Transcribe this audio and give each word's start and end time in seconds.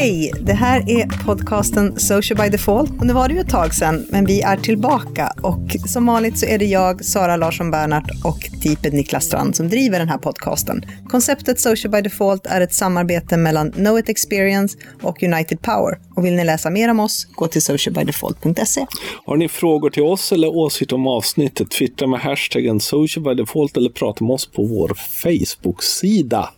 Hej! 0.00 0.32
Det 0.40 0.52
här 0.52 0.90
är 0.90 1.24
podcasten 1.24 1.98
Social 1.98 2.38
by 2.38 2.48
Default. 2.48 2.90
Och 2.90 3.06
nu 3.06 3.12
var 3.12 3.28
det 3.28 3.34
ju 3.34 3.40
ett 3.40 3.50
tag 3.50 3.74
sedan, 3.74 4.06
men 4.10 4.24
vi 4.24 4.40
är 4.40 4.56
tillbaka. 4.56 5.32
Och 5.42 5.76
som 5.86 6.06
vanligt 6.06 6.38
så 6.38 6.46
är 6.46 6.58
det 6.58 6.64
jag, 6.64 7.04
Sara 7.04 7.36
Larsson 7.36 7.70
Bernhardt 7.70 8.24
och 8.24 8.62
typen 8.62 8.96
Niklas 8.96 9.24
Strand 9.24 9.56
som 9.56 9.68
driver 9.68 9.98
den 9.98 10.08
här 10.08 10.18
podcasten. 10.18 10.82
Konceptet 11.08 11.60
Social 11.60 11.92
by 11.92 12.00
Default 12.00 12.46
är 12.46 12.60
ett 12.60 12.74
samarbete 12.74 13.36
mellan 13.36 13.72
Know 13.72 13.98
It 13.98 14.08
Experience 14.08 14.78
och 15.02 15.22
United 15.22 15.62
Power. 15.62 15.98
Och 16.16 16.24
vill 16.24 16.36
ni 16.36 16.44
läsa 16.44 16.70
mer 16.70 16.90
om 16.90 17.00
oss, 17.00 17.24
gå 17.24 17.46
till 17.46 17.62
socialbydefault.se. 17.62 18.86
Har 19.26 19.36
ni 19.36 19.48
frågor 19.48 19.90
till 19.90 20.02
oss 20.02 20.32
eller 20.32 20.56
åsikter 20.56 20.96
om 20.96 21.06
avsnittet, 21.06 21.70
twittra 21.70 22.08
med 22.08 22.20
hashtaggen 22.20 22.80
socialbydefault 22.80 23.76
eller 23.76 23.90
prata 23.90 24.24
med 24.24 24.34
oss 24.34 24.46
på 24.46 24.64
vår 24.64 24.94
Facebook-sida. 24.94 26.50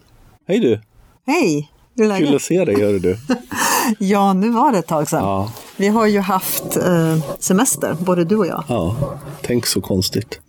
Hej 0.48 0.59
du! 0.59 0.80
Hej! 1.27 1.71
Kul 1.96 2.37
att 2.37 2.42
se 2.42 2.64
dig, 2.64 2.80
gör 2.80 2.98
du. 2.98 3.16
Ja, 3.98 4.33
nu 4.33 4.50
var 4.50 4.73
det 4.73 4.78
ett 4.78 4.87
tag 4.87 5.09
sedan. 5.09 5.24
Ja. 5.24 5.52
Vi 5.77 5.88
har 5.88 6.06
ju 6.06 6.20
haft 6.20 6.77
eh, 6.77 7.16
semester, 7.38 7.96
både 8.00 8.24
du 8.24 8.37
och 8.37 8.46
jag. 8.46 8.64
ja, 8.69 8.96
tänk 9.42 9.66
så 9.66 9.80
konstigt. 9.80 10.41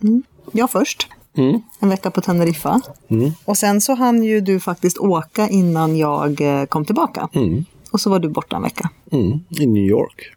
Jag 0.52 0.70
först. 0.70 1.08
Mm. 1.36 1.60
En 1.80 1.88
vecka 1.88 2.10
på 2.10 2.20
Teneriffa. 2.20 2.80
Och 3.44 3.56
sen 3.58 3.80
så 3.80 3.94
hann 3.94 4.22
ju 4.22 4.40
du 4.40 4.60
faktiskt 4.60 4.98
åka 4.98 5.48
innan 5.48 5.96
jag 5.96 6.40
eh, 6.40 6.64
kom 6.66 6.84
tillbaka. 6.84 7.28
Mm. 7.32 7.64
Och 7.90 8.00
så 8.00 8.10
var 8.10 8.18
du 8.18 8.28
borta 8.28 8.56
en 8.56 8.62
vecka. 8.62 8.90
Mm. 9.12 9.40
I 9.48 9.66
New 9.66 9.84
York. 9.84 10.32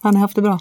Har 0.00 0.12
ni 0.12 0.18
haft 0.18 0.36
det 0.36 0.42
bra? 0.42 0.58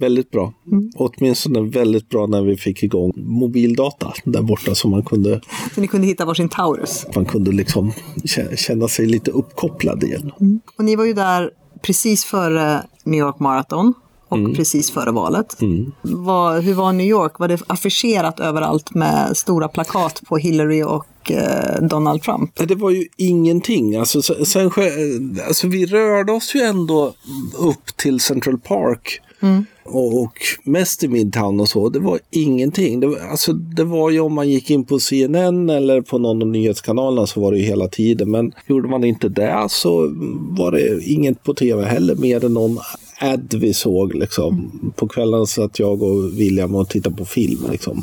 Väldigt 0.00 0.30
bra. 0.30 0.52
Åtminstone 0.94 1.60
väldigt 1.60 2.08
bra 2.08 2.26
när 2.26 2.42
vi 2.42 2.56
fick 2.56 2.82
igång 2.82 3.12
mobildata 3.16 4.12
där 4.24 4.42
borta 4.42 4.74
så 4.74 4.88
man 4.88 5.02
kunde, 5.02 5.40
Så 5.74 5.80
ni 5.80 5.86
kunde 5.86 6.06
hitta 6.06 6.24
varsin 6.24 6.48
Taurus. 6.48 7.06
man 7.14 7.24
kunde 7.24 7.52
liksom 7.52 7.92
kä- 8.24 8.56
känna 8.56 8.88
sig 8.88 9.06
lite 9.06 9.30
uppkopplad 9.30 10.02
igen. 10.04 10.32
Och 10.78 10.84
ni 10.84 10.96
var 10.96 11.04
ju 11.04 11.12
där 11.12 11.50
precis 11.82 12.24
före 12.24 12.82
New 13.04 13.20
York 13.20 13.38
Marathon. 13.40 13.94
Och 14.28 14.56
precis 14.56 14.90
före 14.90 15.10
valet. 15.10 15.56
Vad- 16.02 16.62
hur 16.62 16.74
var 16.74 16.92
New 16.92 17.06
York? 17.06 17.38
Var 17.38 17.48
det 17.48 17.58
affischerat 17.66 18.40
överallt 18.40 18.94
med 18.94 19.36
stora 19.36 19.68
plakat 19.68 20.22
på 20.28 20.36
Hillary 20.36 20.82
och 20.82 21.30
eh, 21.32 21.82
Donald 21.88 22.22
Trump? 22.22 22.50
Det 22.68 22.74
var 22.74 22.90
ju 22.90 23.06
ingenting. 23.16 23.96
Alltså, 23.96 24.22
sen, 24.22 24.70
ske- 24.70 24.90
alltså, 25.48 25.66
vi 25.68 25.86
rörde 25.86 26.32
oss 26.32 26.54
ju 26.54 26.60
ändå 26.60 27.14
upp 27.58 27.96
till 27.96 28.20
Central 28.20 28.58
Park. 28.58 29.20
Och, 29.90 30.20
och 30.22 30.38
mest 30.64 31.04
i 31.04 31.08
Midtown 31.08 31.60
och 31.60 31.68
så. 31.68 31.88
Det 31.88 31.98
var 31.98 32.18
ingenting. 32.30 33.00
Det, 33.00 33.06
var- 33.06 33.18
alltså, 33.30 33.52
det 33.52 33.84
var 33.84 34.10
ju 34.10 34.20
om 34.20 34.34
man 34.34 34.48
gick 34.48 34.70
in 34.70 34.84
på 34.84 34.98
CNN 35.00 35.70
eller 35.70 36.00
på 36.00 36.18
någon 36.18 36.42
av 36.42 36.48
nyhetskanalerna 36.48 37.26
så 37.26 37.40
var 37.40 37.52
det 37.52 37.58
ju 37.58 37.64
hela 37.64 37.88
tiden. 37.88 38.30
Men 38.30 38.52
gjorde 38.66 38.88
man 38.88 39.04
inte 39.04 39.28
det 39.28 39.66
så 39.70 40.10
var 40.50 40.72
det 40.72 41.04
inget 41.04 41.42
på 41.42 41.54
tv 41.54 41.84
heller 41.84 42.14
mer 42.14 42.44
än 42.44 42.54
någon 42.54 42.78
ad 43.22 43.48
vi 43.58 43.74
såg. 43.74 44.14
Liksom. 44.14 44.70
På 44.96 45.08
kvällen 45.08 45.46
satt 45.46 45.78
jag 45.78 46.02
och 46.02 46.38
William 46.40 46.74
och 46.74 46.88
tittade 46.88 47.16
på 47.16 47.24
film. 47.24 47.60
Liksom. 47.70 48.02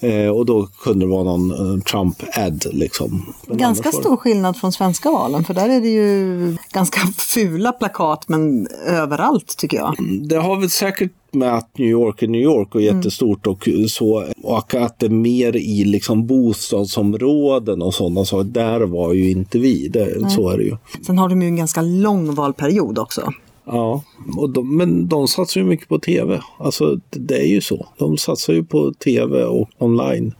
Eh, 0.00 0.28
och 0.28 0.46
då 0.46 0.68
kunde 0.84 1.04
det 1.06 1.10
vara 1.10 1.24
någon 1.24 1.50
eh, 1.50 1.82
Trump-ad. 1.82 2.58
Liksom. 2.72 3.34
Men 3.46 3.56
Ganska 3.58 3.90
det- 3.90 3.96
stor 3.96 4.16
skillnad 4.16 4.56
från 4.56 4.72
svenska 4.72 5.10
valen, 5.10 5.44
för 5.44 5.54
där 5.54 5.68
är 5.68 5.80
det 5.80 5.88
ju 5.88 6.56
ganska 6.72 7.00
fula 7.18 7.72
plakat, 7.72 8.28
men 8.28 8.66
överallt 8.86 9.56
tycker 9.56 9.76
jag. 9.76 9.94
Det 10.28 10.36
har 10.36 10.60
väl 10.60 10.70
säkert 10.70 11.01
med 11.34 11.54
att 11.54 11.78
New 11.78 11.88
York 11.88 12.22
är 12.22 12.28
New 12.28 12.40
York 12.40 12.74
och 12.74 12.82
jättestort 12.82 13.46
och 13.46 13.68
så. 13.88 14.24
Och 14.42 14.74
att 14.74 14.98
det 14.98 15.06
är 15.06 15.10
mer 15.10 15.56
i 15.56 15.84
liksom 15.84 16.26
bostadsområden 16.26 17.82
och 17.82 17.94
sådana 17.94 18.24
saker. 18.24 18.44
Där 18.44 18.80
var 18.80 19.12
ju 19.12 19.30
inte 19.30 19.58
vi. 19.58 19.88
Det, 19.88 20.30
så 20.30 20.48
är 20.48 20.58
det 20.58 20.64
ju. 20.64 20.76
Sen 21.06 21.18
har 21.18 21.28
de 21.28 21.42
ju 21.42 21.48
en 21.48 21.56
ganska 21.56 21.82
lång 21.82 22.34
valperiod 22.34 22.98
också. 22.98 23.32
Ja, 23.64 24.02
och 24.36 24.50
de, 24.50 24.76
men 24.76 25.08
de 25.08 25.28
satsar 25.28 25.60
ju 25.60 25.66
mycket 25.66 25.88
på 25.88 25.98
tv. 25.98 26.40
Alltså 26.58 27.00
det, 27.10 27.18
det 27.18 27.36
är 27.36 27.46
ju 27.46 27.60
så. 27.60 27.86
De 27.98 28.16
satsar 28.16 28.52
ju 28.52 28.64
på 28.64 28.92
tv 28.92 29.44
och 29.44 29.68
online. 29.78 30.34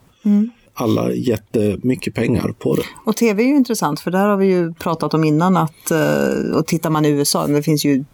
Alla 0.74 1.12
jättemycket 1.12 2.14
pengar 2.14 2.54
på 2.58 2.74
det. 2.76 2.82
Och 3.04 3.16
tv 3.16 3.42
är 3.42 3.46
ju 3.46 3.56
intressant, 3.56 4.00
för 4.00 4.10
där 4.10 4.28
har 4.28 4.36
vi 4.36 4.46
ju 4.46 4.74
pratat 4.74 5.14
om 5.14 5.24
innan 5.24 5.56
att, 5.56 5.90
eh, 5.90 6.56
och 6.56 6.66
tittar 6.66 6.90
man 6.90 7.04
i 7.04 7.08
USA, 7.08 7.46
det 7.46 7.62
finns 7.62 7.84
ju 7.84 8.04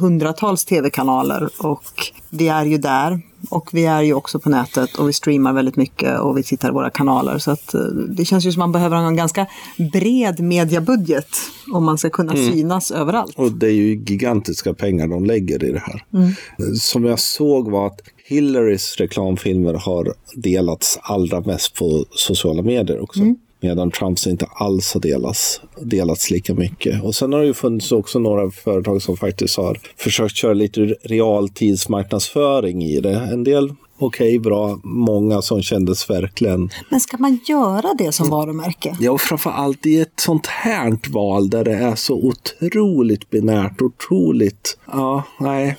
hundratals 0.00 0.64
tv-kanaler 0.64 1.48
och 1.58 1.84
vi 2.30 2.48
är 2.48 2.64
ju 2.64 2.78
där. 2.78 3.20
Och 3.50 3.68
vi 3.72 3.84
är 3.86 4.02
ju 4.02 4.14
också 4.14 4.38
på 4.38 4.50
nätet 4.50 4.94
och 4.94 5.08
vi 5.08 5.12
streamar 5.12 5.52
väldigt 5.52 5.76
mycket 5.76 6.20
och 6.20 6.38
vi 6.38 6.42
tittar 6.42 6.68
i 6.68 6.72
våra 6.72 6.90
kanaler. 6.90 7.38
Så 7.38 7.50
att 7.50 7.74
eh, 7.74 7.80
det 8.08 8.24
känns 8.24 8.44
ju 8.44 8.52
som 8.52 8.60
man 8.60 8.72
behöver 8.72 8.96
en 8.96 9.16
ganska 9.16 9.46
bred 9.92 10.40
mediabudget 10.40 11.28
om 11.72 11.84
man 11.84 11.98
ska 11.98 12.10
kunna 12.10 12.32
synas 12.32 12.90
överallt. 12.90 13.34
Och 13.36 13.52
det 13.52 13.66
är 13.66 13.70
ju 13.70 13.94
gigantiska 13.94 14.74
pengar 14.74 15.08
de 15.08 15.24
lägger 15.24 15.64
i 15.64 15.72
det 15.72 15.82
här. 15.86 16.04
Som 16.74 17.04
jag 17.04 17.18
såg 17.18 17.70
var 17.70 17.86
att 17.86 18.00
Hillarys 18.26 18.96
reklamfilmer 18.96 19.74
har 19.74 20.14
delats 20.34 20.98
allra 21.02 21.40
mest 21.40 21.74
på 21.74 22.04
sociala 22.10 22.62
medier 22.62 23.02
också. 23.02 23.20
Medan 23.60 23.90
Trumps 23.90 24.26
inte 24.26 24.46
alls 24.50 24.94
har 24.94 25.00
delats, 25.00 25.60
delats 25.80 26.30
lika 26.30 26.54
mycket. 26.54 27.02
Och 27.02 27.14
sen 27.14 27.32
har 27.32 27.40
det 27.40 27.46
ju 27.46 27.54
funnits 27.54 27.92
också 27.92 28.18
några 28.18 28.50
företag 28.50 29.02
som 29.02 29.16
faktiskt 29.16 29.56
har 29.56 29.80
försökt 29.96 30.36
köra 30.36 30.54
lite 30.54 30.80
realtidsmarknadsföring 31.02 32.84
i 32.84 33.00
det. 33.00 33.28
En 33.32 33.44
del 33.44 33.74
okej, 33.98 34.38
bra. 34.38 34.80
Många 34.82 35.42
som 35.42 35.62
kändes 35.62 36.10
verkligen 36.10 36.70
Men 36.90 37.00
ska 37.00 37.16
man 37.16 37.40
göra 37.48 37.94
det 37.98 38.12
som 38.12 38.30
varumärke? 38.30 38.96
Ja, 39.00 39.12
och 39.12 39.20
framförallt 39.20 39.86
i 39.86 40.00
ett 40.00 40.20
sånt 40.20 40.46
här 40.46 41.12
val 41.12 41.50
där 41.50 41.64
det 41.64 41.74
är 41.74 41.94
så 41.94 42.14
otroligt 42.14 43.30
binärt, 43.30 43.82
otroligt... 43.82 44.78
Ja, 44.92 45.22
nej. 45.40 45.76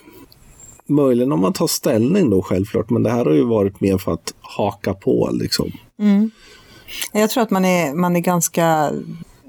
Möjligen 0.87 1.31
om 1.31 1.39
man 1.39 1.53
tar 1.53 1.67
ställning 1.67 2.29
då 2.29 2.41
självklart, 2.41 2.89
men 2.89 3.03
det 3.03 3.09
här 3.09 3.25
har 3.25 3.33
ju 3.33 3.43
varit 3.43 3.81
mer 3.81 3.97
för 3.97 4.13
att 4.13 4.33
haka 4.41 4.93
på 4.93 5.29
liksom. 5.33 5.71
Mm. 5.99 6.31
Jag 7.13 7.29
tror 7.29 7.43
att 7.43 7.51
man 7.51 7.65
är, 7.65 7.93
man 7.93 8.15
är 8.15 8.19
ganska... 8.19 8.91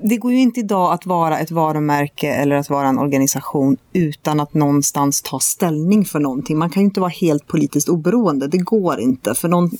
Det 0.02 0.16
går 0.16 0.32
ju 0.32 0.38
inte 0.38 0.60
idag 0.60 0.92
att 0.92 1.06
vara 1.06 1.38
ett 1.38 1.50
varumärke 1.50 2.28
eller 2.28 2.56
att 2.56 2.70
vara 2.70 2.88
en 2.88 2.98
organisation 2.98 3.76
utan 3.92 4.40
att 4.40 4.54
någonstans 4.54 5.22
ta 5.22 5.40
ställning 5.40 6.04
för 6.04 6.20
någonting. 6.20 6.58
Man 6.58 6.70
kan 6.70 6.82
ju 6.82 6.84
inte 6.84 7.00
vara 7.00 7.10
helt 7.10 7.46
politiskt 7.46 7.88
oberoende. 7.88 8.48
Det 8.48 8.58
går 8.58 9.00
inte. 9.00 9.34
För 9.34 9.48
någon, 9.48 9.70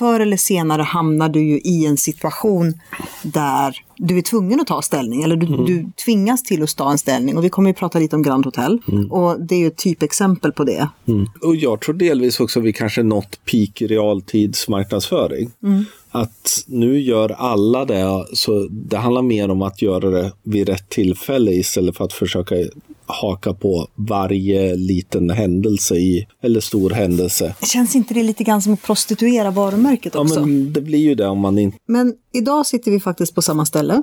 förr 0.00 0.20
eller 0.20 0.36
senare 0.36 0.82
hamnar 0.82 1.28
du 1.28 1.40
ju 1.40 1.58
i 1.58 1.86
en 1.86 1.96
situation 1.96 2.74
där 3.22 3.76
du 3.96 4.18
är 4.18 4.22
tvungen 4.22 4.60
att 4.60 4.66
ta 4.66 4.82
ställning. 4.82 5.22
Eller 5.22 5.36
du, 5.36 5.46
du 5.46 5.90
tvingas 6.04 6.42
till 6.42 6.62
att 6.62 6.76
ta 6.76 6.90
en 6.90 6.98
ställning. 6.98 7.36
Och 7.36 7.44
vi 7.44 7.50
kommer 7.50 7.70
ju 7.70 7.74
prata 7.74 7.98
lite 7.98 8.16
om 8.16 8.22
Grand 8.22 8.44
Hotel. 8.44 8.78
Och 9.10 9.40
det 9.40 9.54
är 9.54 9.58
ju 9.58 9.66
ett 9.66 9.76
typexempel 9.76 10.52
på 10.52 10.64
det. 10.64 10.88
Och 11.42 11.56
jag 11.56 11.80
tror 11.80 11.94
delvis 11.94 12.40
också 12.40 12.58
att 12.58 12.64
vi 12.64 12.72
kanske 12.72 13.02
nått 13.02 13.40
peak 13.44 13.82
realtidsmarknadsföring. 13.82 15.50
Att 16.10 16.64
nu 16.66 17.00
gör 17.00 17.30
alla 17.30 17.84
det, 17.84 18.26
så 18.32 18.68
det 18.70 18.96
handlar 18.96 19.22
mer 19.22 19.50
om 19.50 19.62
att 19.62 19.82
göra 19.82 20.10
det 20.10 20.32
vid 20.42 20.68
rätt 20.68 20.88
tillfälle 20.88 21.50
istället 21.50 21.96
för 21.96 22.04
att 22.04 22.12
försöka 22.12 22.54
haka 23.10 23.54
på 23.54 23.88
varje 23.94 24.76
liten 24.76 25.30
händelse 25.30 25.94
i, 25.94 26.26
eller 26.42 26.60
stor 26.60 26.90
händelse. 26.90 27.54
Känns 27.62 27.96
inte 27.96 28.14
det 28.14 28.22
lite 28.22 28.44
grann 28.44 28.62
som 28.62 28.72
att 28.72 28.82
prostituera 28.82 29.50
varumärket 29.50 30.14
Ja, 30.14 30.20
också? 30.20 30.40
men 30.40 30.72
det 30.72 30.80
blir 30.80 30.98
ju 30.98 31.14
det 31.14 31.26
om 31.26 31.38
man 31.38 31.58
inte... 31.58 31.78
Men 31.88 32.14
idag 32.32 32.66
sitter 32.66 32.90
vi 32.90 33.00
faktiskt 33.00 33.34
på 33.34 33.42
samma 33.42 33.66
ställe. 33.66 34.02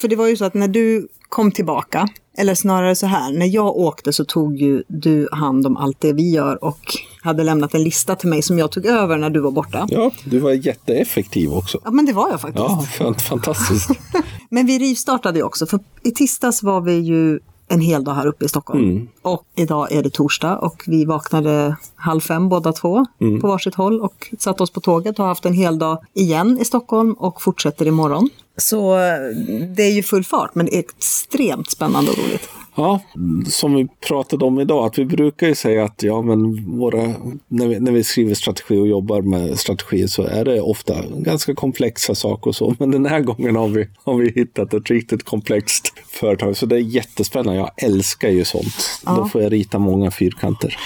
För 0.00 0.08
det 0.08 0.16
var 0.16 0.26
ju 0.28 0.36
så 0.36 0.44
att 0.44 0.54
när 0.54 0.68
du 0.68 1.08
kom 1.28 1.52
tillbaka, 1.52 2.08
eller 2.38 2.54
snarare 2.54 2.94
så 2.96 3.06
här, 3.06 3.32
när 3.32 3.46
jag 3.46 3.76
åkte 3.76 4.12
så 4.12 4.24
tog 4.24 4.56
ju 4.56 4.82
du 4.88 5.28
hand 5.32 5.66
om 5.66 5.76
allt 5.76 6.00
det 6.00 6.12
vi 6.12 6.30
gör 6.30 6.64
och 6.64 6.80
hade 7.22 7.44
lämnat 7.44 7.74
en 7.74 7.82
lista 7.82 8.16
till 8.16 8.28
mig 8.28 8.42
som 8.42 8.58
jag 8.58 8.70
tog 8.72 8.86
över 8.86 9.18
när 9.18 9.30
du 9.30 9.40
var 9.40 9.50
borta. 9.50 9.86
Ja, 9.90 10.10
du 10.24 10.38
var 10.38 10.52
jätteeffektiv 10.52 11.52
också. 11.52 11.78
Ja, 11.84 11.90
men 11.90 12.06
det 12.06 12.12
var 12.12 12.30
jag 12.30 12.40
faktiskt. 12.40 12.64
Ja, 12.68 12.84
fan- 12.98 13.14
fantastiskt. 13.14 13.90
Men 14.52 14.66
vi 14.66 14.78
rivstartade 14.78 15.38
ju 15.38 15.44
också, 15.44 15.66
för 15.66 15.80
i 16.04 16.10
tisdags 16.10 16.62
var 16.62 16.80
vi 16.80 16.94
ju 16.98 17.40
en 17.70 17.80
hel 17.80 18.04
dag 18.04 18.14
här 18.14 18.26
uppe 18.26 18.44
i 18.44 18.48
Stockholm. 18.48 19.08
Och 19.22 19.44
idag 19.56 19.92
är 19.92 20.02
det 20.02 20.10
torsdag 20.10 20.58
och 20.58 20.82
vi 20.86 21.04
vaknade 21.04 21.76
halv 21.94 22.20
fem 22.20 22.48
båda 22.48 22.72
två 22.72 23.06
på 23.40 23.48
varsitt 23.48 23.74
håll 23.74 24.00
och 24.00 24.34
satte 24.38 24.62
oss 24.62 24.70
på 24.70 24.80
tåget 24.80 25.18
och 25.18 25.24
har 25.24 25.28
haft 25.28 25.46
en 25.46 25.54
hel 25.54 25.78
dag 25.78 25.98
igen 26.14 26.58
i 26.60 26.64
Stockholm 26.64 27.12
och 27.12 27.42
fortsätter 27.42 27.86
imorgon. 27.86 28.28
Så 28.56 28.96
eh, 28.96 29.36
det 29.76 29.82
är 29.82 29.92
ju 29.92 30.02
full 30.02 30.24
fart, 30.24 30.54
men 30.54 30.66
det 30.66 30.74
är 30.74 30.78
extremt 30.78 31.70
spännande 31.70 32.10
och 32.10 32.18
roligt. 32.18 32.48
Ja, 32.74 33.00
som 33.46 33.74
vi 33.74 33.88
pratade 34.08 34.44
om 34.44 34.60
idag, 34.60 34.86
att 34.86 34.98
vi 34.98 35.04
brukar 35.04 35.46
ju 35.46 35.54
säga 35.54 35.84
att 35.84 36.02
ja, 36.02 36.22
men 36.22 36.70
våra, 36.78 37.14
när, 37.48 37.68
vi, 37.68 37.80
när 37.80 37.92
vi 37.92 38.04
skriver 38.04 38.34
strategi 38.34 38.78
och 38.78 38.88
jobbar 38.88 39.22
med 39.22 39.58
strategi 39.58 40.08
så 40.08 40.22
är 40.22 40.44
det 40.44 40.60
ofta 40.60 40.94
ganska 41.08 41.54
komplexa 41.54 42.14
saker 42.14 42.48
och 42.48 42.56
så. 42.56 42.74
Men 42.78 42.90
den 42.90 43.06
här 43.06 43.20
gången 43.20 43.56
har 43.56 43.68
vi, 43.68 43.88
har 44.04 44.14
vi 44.14 44.30
hittat 44.30 44.74
ett 44.74 44.90
riktigt 44.90 45.22
komplext 45.22 45.89
företag. 46.10 46.56
Så 46.56 46.66
det 46.66 46.76
är 46.76 46.80
jättespännande. 46.80 47.60
Jag 47.60 47.70
älskar 47.76 48.28
ju 48.28 48.44
sånt. 48.44 49.00
Då 49.02 49.28
får 49.28 49.42
jag 49.42 49.52
rita 49.52 49.78
många 49.78 50.10
fyrkanter. 50.10 50.76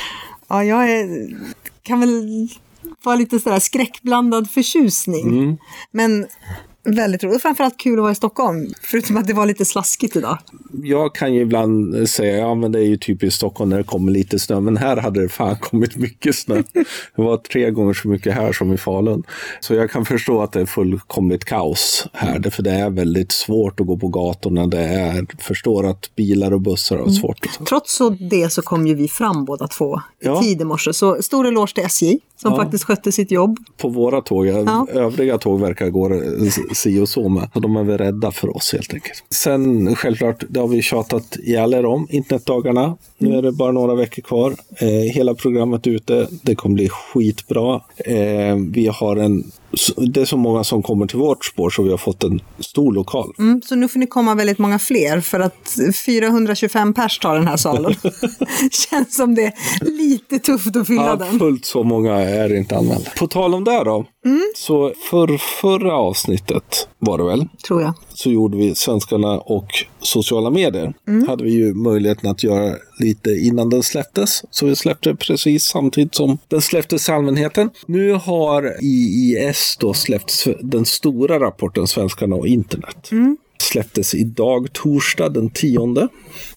Ja, 0.49 0.65
jag 0.65 0.91
är, 0.91 1.29
kan 1.83 2.01
väl 2.01 2.49
vara 3.03 3.17
lite 3.17 3.41
sådär 3.41 3.59
skräckblandad 3.59 4.51
förtjusning. 4.51 5.59
Men 5.91 6.27
Väldigt 6.85 7.25
roligt. 7.25 7.43
Framförallt 7.43 7.77
kul 7.79 7.99
att 7.99 8.03
vara 8.03 8.13
i 8.13 8.15
Stockholm. 8.15 8.67
Förutom 8.83 9.17
att 9.17 9.27
det 9.27 9.33
var 9.33 9.47
lite 9.47 9.65
slaskigt 9.65 10.17
idag. 10.17 10.39
Jag 10.83 11.15
kan 11.15 11.35
ju 11.35 11.41
ibland 11.41 12.09
säga, 12.09 12.39
ja 12.39 12.55
men 12.55 12.73
det 12.73 12.79
är 12.79 12.85
ju 12.85 12.97
typiskt 12.97 13.37
Stockholm 13.37 13.71
när 13.71 13.79
det 13.79 13.85
kommer 13.85 14.13
lite 14.13 14.39
snö. 14.39 14.61
Men 14.61 14.77
här 14.77 14.97
hade 14.97 15.23
det 15.23 15.29
fan 15.29 15.57
kommit 15.61 15.97
mycket 15.97 16.35
snö. 16.37 16.63
Det 17.17 17.23
var 17.23 17.37
tre 17.37 17.71
gånger 17.71 17.93
så 17.95 18.09
mycket 18.09 18.35
här 18.35 18.53
som 18.53 18.73
i 18.73 18.77
Falun. 18.77 19.23
Så 19.61 19.75
jag 19.75 19.91
kan 19.91 20.05
förstå 20.05 20.43
att 20.43 20.53
det 20.53 20.61
är 20.61 20.67
fullkomligt 20.67 21.45
kaos 21.45 22.07
här. 22.13 22.51
För 22.51 22.63
det 22.63 22.71
är 22.71 22.91
väldigt 22.91 23.33
svårt 23.33 23.81
att 23.81 23.87
gå 23.87 23.97
på 23.99 24.09
gatorna. 24.09 24.67
Det 24.67 24.79
är, 24.85 25.27
förstår 25.43 25.87
att 25.87 26.15
bilar 26.17 26.53
och 26.53 26.61
bussar 26.61 26.97
har 26.99 27.09
svårt. 27.09 27.47
Mm. 27.57 27.67
Trots 27.67 27.99
det 28.31 28.53
så 28.53 28.63
kom 28.63 28.87
ju 28.87 28.95
vi 28.95 29.09
fram 29.09 29.45
båda 29.45 29.69
två 29.69 30.01
Ja. 30.21 30.43
tid 30.43 30.61
i 30.61 30.65
morse. 30.65 30.93
Så 30.93 31.23
stor 31.23 31.47
eloge 31.47 31.75
till 31.75 31.85
SJ 31.85 32.19
som 32.37 32.51
Ja. 32.53 32.57
faktiskt 32.63 32.85
skötte 32.85 33.13
sitt 33.13 33.31
jobb. 33.31 33.59
På 33.77 33.89
våra 33.89 34.21
tåg, 34.21 34.47
Ja. 34.47 34.87
övriga 34.93 35.39
tåg 35.39 35.61
verkar 35.61 35.89
gå 35.91 36.09
si 36.75 37.01
och 37.01 37.09
så 37.09 37.29
med. 37.29 37.49
Så 37.55 37.61
de 37.61 37.77
är 37.77 37.83
väl 37.85 37.99
rädda 37.99 38.31
för 38.31 38.57
oss 38.57 38.73
helt 38.73 38.95
enkelt. 38.95 39.25
Sen 39.31 39.97
självklart, 39.97 40.45
det 40.49 40.61
har 40.61 40.69
vi 40.69 40.83
tjatat 40.83 41.37
ihjäl 41.37 41.75
er 41.75 41.87
om, 41.87 42.07
internetdagarna. 42.11 42.97
Nu 43.19 43.37
är 43.37 43.43
det 43.43 43.53
bara 43.53 43.73
några 43.73 43.95
veckor 43.95 44.23
kvar. 44.23 44.55
Eh, 44.77 44.89
hela 44.89 45.35
programmet 45.35 45.87
är 45.87 45.91
ute. 45.91 46.29
Det 46.43 46.55
kommer 46.55 46.75
bli 46.75 46.89
skitbra. 46.89 47.81
Eh, 47.97 48.57
vi 48.71 48.87
har 48.87 49.17
en, 49.17 49.45
det 49.97 50.21
är 50.21 50.25
så 50.25 50.37
många 50.37 50.65
som 50.65 50.83
kommer 50.83 51.07
till 51.07 51.19
vårt 51.19 51.45
spår 51.45 51.71
så 51.71 51.83
vi 51.83 51.91
har 51.91 51.97
fått 51.97 52.25
en 52.25 52.41
stor 52.59 52.93
lokal. 52.93 53.33
Mm, 53.39 53.63
så 53.63 53.75
nu 53.75 53.89
får 53.89 53.99
ni 53.99 54.07
komma 54.07 54.35
väldigt 54.35 54.59
många 54.59 54.79
fler 54.79 55.21
för 55.21 55.41
att 55.41 55.77
425 56.07 56.95
pers 56.95 57.19
tar 57.19 57.35
den 57.35 57.49
här 57.49 57.57
salen. 57.57 57.95
Känns 58.91 59.17
som 59.17 59.35
det 59.35 59.43
är 59.45 59.53
lite 59.99 60.39
tufft 60.39 60.77
att 60.77 60.87
fylla 60.87 61.07
Ja, 61.07 61.17
den. 61.17 61.39
fullt 61.39 61.65
så 61.65 61.83
många 61.83 62.15
är 62.15 62.55
inte 62.57 62.77
anmälda. 62.77 63.11
På 63.19 63.27
tal 63.27 63.55
om 63.55 63.65
det 63.65 63.85
då. 63.85 64.05
Så 64.57 64.93
för 65.11 65.39
förra 65.61 65.93
avsnittet 65.97 66.89
var 66.99 67.19
det 67.19 67.25
väl? 67.25 67.49
Tror 67.67 67.83
jag. 67.83 67.95
så 68.15 68.31
gjorde 68.31 68.57
vi 68.57 68.75
Svenskarna 68.75 69.39
och 69.39 69.67
sociala 70.01 70.51
medier. 70.51 70.95
hade 71.29 71.45
vi 71.45 71.51
ju 71.51 71.75
möjligheten 71.75 72.31
att 72.31 72.43
göra 72.43 72.77
lite 72.99 73.31
innan 73.31 73.71
den 73.71 73.83
släpptes. 73.83 74.43
Så 74.51 74.67
vi 74.67 74.77
släppte 74.77 75.15
precis 75.15 75.65
samtidigt 75.65 76.15
som 76.15 76.39
den 76.49 76.61
släpptes 76.61 77.05
till 77.05 77.15
allmänheten. 77.15 77.71
Nu 77.87 78.13
har 78.13 78.77
IIS 78.83 79.77
då 79.81 79.95
släppts 79.95 80.49
den 80.63 80.85
stora 80.85 81.41
rapporten 81.41 81.87
Svenskarna 81.87 82.37
och 82.37 82.47
internet. 82.47 83.11
Släpptes 83.59 84.15
idag, 84.15 84.73
torsdag 84.73 85.29
den 85.29 85.51
10. 85.51 86.09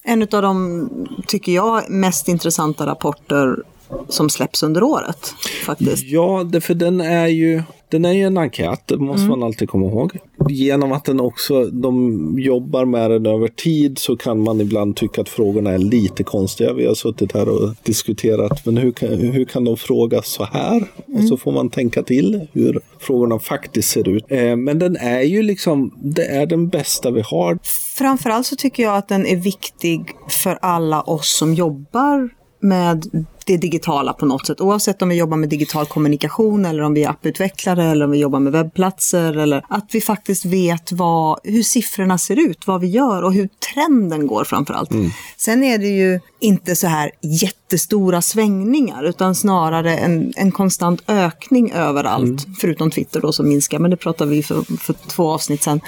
En 0.04 0.22
av 0.22 0.42
de, 0.42 0.90
tycker 1.28 1.52
jag, 1.52 1.90
mest 1.90 2.28
intressanta 2.28 2.86
rapporter 2.86 3.64
som 4.10 4.30
släpps 4.30 4.64
under 4.64 4.84
året. 4.84 5.34
Faktiskt. 5.66 6.04
Ja, 6.06 6.44
det, 6.44 6.62
för 6.62 6.74
den 6.74 7.02
är 7.02 7.28
ju 7.28 7.64
den 7.90 8.06
är 8.06 8.12
ju 8.12 8.24
en 8.24 8.38
enkät, 8.38 8.82
det 8.86 8.98
måste 8.98 9.28
man 9.28 9.44
alltid 9.44 9.70
komma 9.70 9.86
ihåg. 9.88 10.18
Genom 10.50 10.92
att 10.92 11.06
den 11.06 11.20
också, 11.20 11.66
de 11.66 12.36
jobbar 12.40 12.86
med 12.86 13.12
den 13.12 13.26
över 13.26 13.48
tid 13.48 13.98
så 13.98 14.18
kan 14.18 14.40
man 14.44 14.62
ibland 14.62 14.96
tycka 14.96 15.22
att 15.22 15.30
frågorna 15.30 15.72
är 15.72 15.78
lite 15.78 16.24
konstiga. 16.24 16.74
Vi 16.74 16.86
har 16.86 16.94
suttit 16.94 17.32
här 17.32 17.50
och 17.50 17.76
diskuterat, 17.84 18.66
men 18.66 18.78
hur 18.78 18.92
kan, 18.92 19.10
hur 19.10 19.46
kan 19.46 19.64
de 19.64 19.78
fråga 19.78 20.22
så 20.22 20.44
här? 20.44 20.88
Och 21.14 21.24
så 21.24 21.38
får 21.38 21.52
man 21.52 21.70
tänka 21.70 22.04
till 22.04 22.48
hur 22.54 22.80
frågorna 23.00 23.40
faktiskt 23.40 23.90
ser 23.90 24.10
ut. 24.10 24.26
Eh, 24.28 24.56
men 24.56 24.80
den 24.80 24.96
är 24.96 25.22
ju 25.22 25.44
liksom, 25.44 25.94
det 26.04 26.26
är 26.26 26.46
den 26.46 26.70
bästa 26.70 27.12
vi 27.12 27.22
har. 27.22 27.60
Framförallt 27.98 28.48
så 28.48 28.56
tycker 28.56 28.84
jag 28.84 28.98
att 28.98 29.08
den 29.08 29.26
är 29.26 29.36
viktig 29.36 30.06
för 30.30 30.60
alla 30.62 31.02
oss 31.02 31.38
som 31.38 31.54
jobbar 31.54 32.30
med 32.60 33.26
det 33.48 33.58
digitala 33.58 34.14
på 34.14 34.26
något 34.26 34.48
sätt. 34.48 34.62
Oavsett 34.62 35.02
om 35.02 35.10
vi 35.10 35.16
jobbar 35.16 35.38
med 35.38 35.50
digital 35.50 35.86
kommunikation 35.86 36.66
eller 36.66 36.84
om 36.84 36.94
vi 36.94 37.04
är 37.04 37.10
apputvecklare 37.10 37.84
eller 37.84 38.06
om 38.06 38.12
vi 38.12 38.18
jobbar 38.18 38.40
med 38.40 38.54
webbplatser. 38.54 39.38
Eller 39.38 39.66
att 39.70 39.90
vi 39.92 40.02
faktiskt 40.02 40.46
vet 40.46 40.92
vad, 40.92 41.40
hur 41.44 41.64
siffrorna 41.64 42.18
ser 42.18 42.50
ut, 42.50 42.68
vad 42.68 42.82
vi 42.82 42.88
gör 42.88 43.24
och 43.24 43.34
hur 43.34 43.50
trenden 43.74 44.28
går 44.28 44.44
framförallt. 44.44 44.90
Sen 45.38 45.64
är 45.64 45.78
det 45.78 45.88
ju 45.88 46.20
inte 46.40 46.76
så 46.76 46.88
här 46.88 47.12
jättestora 47.22 48.22
svängningar 48.22 49.04
utan 49.04 49.36
snarare 49.36 49.98
en, 49.98 50.34
en 50.36 50.52
konstant 50.52 51.04
ökning 51.08 51.72
överallt. 51.72 52.46
Förutom 52.60 52.92
Twitter 52.92 53.22
då 53.22 53.32
som 53.32 53.50
minskar, 53.50 53.80
men 53.80 53.92
det 53.92 53.98
pratar 53.98 54.26
vi 54.26 54.44
för, 54.44 54.78
för 54.80 54.94
två 54.94 55.30
avsnitt 55.30 55.64
sedan. 55.64 55.82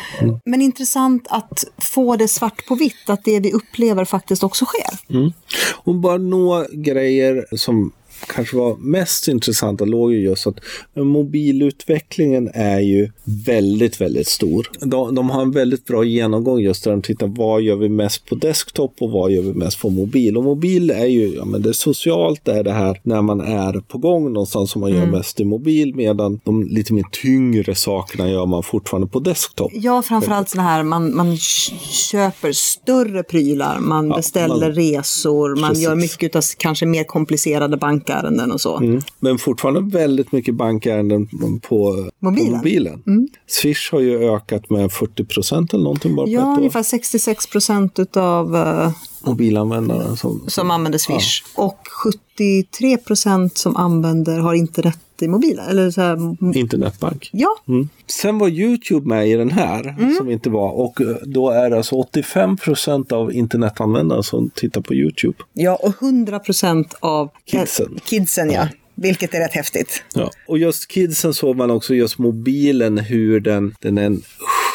Men 0.45 0.61
intressant 0.61 1.27
att 1.29 1.65
få 1.77 2.15
det 2.15 2.27
svart 2.27 2.65
på 2.67 2.75
vitt, 2.75 3.09
att 3.09 3.23
det 3.23 3.39
vi 3.39 3.51
upplever 3.53 4.05
faktiskt 4.05 4.43
också 4.43 4.65
sker. 4.65 4.99
Och 5.73 5.95
bara 5.95 6.17
några 6.17 6.65
grejer 6.71 7.45
som 7.57 7.93
kanske 8.27 8.57
var 8.57 8.75
mest 8.77 9.27
intressanta 9.27 9.85
låg 9.85 10.13
ju 10.13 10.19
just 10.21 10.47
att 10.47 10.55
mobilutvecklingen 10.95 12.49
är 12.53 12.79
ju 12.79 13.11
väldigt, 13.23 14.01
väldigt 14.01 14.27
stor. 14.27 14.69
De, 14.79 15.15
de 15.15 15.29
har 15.29 15.41
en 15.41 15.51
väldigt 15.51 15.85
bra 15.85 16.03
genomgång 16.03 16.59
just 16.59 16.83
där 16.83 16.91
de 16.91 17.01
tittar 17.01 17.27
vad 17.27 17.61
gör 17.61 17.75
vi 17.75 17.89
mest 17.89 18.25
på 18.25 18.35
desktop 18.35 18.95
och 18.99 19.11
vad 19.11 19.31
gör 19.31 19.41
vi 19.41 19.53
mest 19.53 19.81
på 19.81 19.89
mobil. 19.89 20.37
Och 20.37 20.43
mobil 20.43 20.91
är 20.91 21.05
ju, 21.05 21.35
ja 21.35 21.45
men 21.45 21.61
det 21.61 21.69
är 21.69 21.73
socialt, 21.73 22.45
det 22.45 22.51
är 22.51 22.63
det 22.63 22.71
här 22.73 22.99
när 23.03 23.21
man 23.21 23.41
är 23.41 23.73
på 23.87 23.97
gång 23.97 24.33
någonstans 24.33 24.71
som 24.71 24.81
man 24.81 24.91
gör 24.91 25.05
mest 25.05 25.39
i 25.39 25.45
mobil 25.45 25.95
medan 25.95 26.39
de 26.43 26.63
lite 26.63 26.93
mer 26.93 27.03
tyngre 27.11 27.75
sakerna 27.75 28.29
gör 28.29 28.45
man 28.45 28.63
fortfarande 28.63 29.07
på 29.07 29.19
desktop. 29.19 29.71
Ja, 29.73 30.01
framförallt 30.01 30.49
sådana 30.49 30.69
här, 30.69 30.83
man, 30.83 31.15
man 31.15 31.37
köper 31.89 32.51
större 32.51 33.23
prylar, 33.23 33.79
man 33.79 34.09
beställer 34.09 34.67
man- 34.67 34.71
resor, 34.75 35.55
man 35.55 35.69
Precis. 35.69 35.83
gör 35.83 35.95
mycket 35.95 36.35
av 36.35 36.41
kanske 36.57 36.85
mer 36.85 37.03
komplicerade 37.03 37.77
bankärenden 38.13 38.51
och 38.51 38.61
så. 38.61 38.77
Mm. 38.77 39.01
Men 39.19 39.37
fortfarande 39.37 39.97
väldigt 39.97 40.31
mycket 40.31 40.55
bankärenden 40.55 41.27
på 41.61 42.09
Mobilen. 42.19 42.51
På 42.51 42.57
mobilen. 42.57 43.03
Swish 43.47 43.91
har 43.91 43.99
ju 43.99 44.29
ökat 44.35 44.69
med 44.69 44.91
40 44.91 45.25
procent 45.25 45.73
eller 45.73 45.83
någonting 45.83 46.15
bara 46.15 46.25
på 46.25 46.31
Ja, 46.31 46.41
ett 46.41 46.47
år. 46.47 46.57
ungefär 46.57 46.83
66 46.83 47.47
procent 47.47 47.99
utav 47.99 48.55
uh, 48.55 48.91
Mobilanvändare 49.23 50.17
som, 50.17 50.43
som 50.47 50.71
använder 50.71 50.99
Swish. 50.99 51.43
Och 51.55 51.78
73 52.03 52.97
procent 52.97 53.57
som 53.57 53.75
använder 53.75 54.39
har 54.39 54.53
internet 54.53 54.99
i 55.21 55.27
mobilen. 55.27 55.65
Eller 55.69 55.91
så 55.91 56.01
här, 56.01 56.13
m- 56.13 56.53
internetbank. 56.55 57.29
ja, 57.33 57.49
Mm. 57.67 57.89
Sen 58.07 58.37
var 58.37 58.47
Youtube 58.49 59.07
med 59.07 59.29
i 59.29 59.33
den 59.35 59.51
här, 59.51 59.95
Mm. 59.99 60.13
som 60.15 60.31
inte 60.31 60.49
var. 60.49 60.71
Och 60.71 61.01
eh, 61.01 61.07
då 61.25 61.49
är 61.49 61.69
det 61.69 61.77
alltså 61.77 61.95
85 61.95 62.57
procent 62.57 63.11
av 63.11 63.33
internetanvändare 63.33 64.23
som 64.23 64.49
tittar 64.49 64.81
på 64.81 64.93
Youtube. 64.93 65.37
ja, 65.53 65.75
och 65.75 65.93
100 66.03 66.39
procent 66.39 66.93
av 66.99 67.29
Kidsen. 67.45 67.99
kidsen 68.05 68.51
ja. 68.51 68.67
Vilket 68.95 69.33
är 69.33 69.39
rätt 69.39 69.53
häftigt. 69.53 70.03
Ja. 70.13 70.31
Och 70.47 70.57
just 70.57 70.87
kidsen 70.87 71.33
såg 71.33 71.55
man 71.55 71.71
också, 71.71 71.93
just 71.95 72.17
mobilen, 72.17 72.97
hur 72.97 73.39
den, 73.39 73.75
den 73.81 73.97
är 73.97 74.03
en 74.05 74.21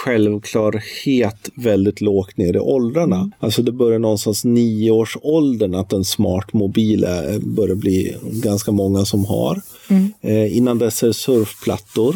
självklarhet 0.05 1.51
väldigt 1.55 2.01
lågt 2.01 2.37
ner 2.37 2.57
i 2.57 2.59
åldrarna. 2.59 3.17
Mm. 3.17 3.33
Alltså 3.39 3.63
det 3.63 3.73
börjar 3.73 3.99
någonstans 3.99 4.45
nioårsåldern 4.45 5.75
att 5.75 5.93
en 5.93 6.05
smart 6.05 6.53
mobil 6.53 7.05
är, 7.05 7.39
börjar 7.39 7.75
bli 7.75 8.17
ganska 8.23 8.73
många 8.73 9.05
som 9.05 9.25
har. 9.25 9.63
Mm. 9.89 10.13
Eh, 10.21 10.57
innan 10.57 10.79
dess 10.79 11.03
är 11.03 11.07
det 11.07 11.15
surfplattor. 11.15 12.15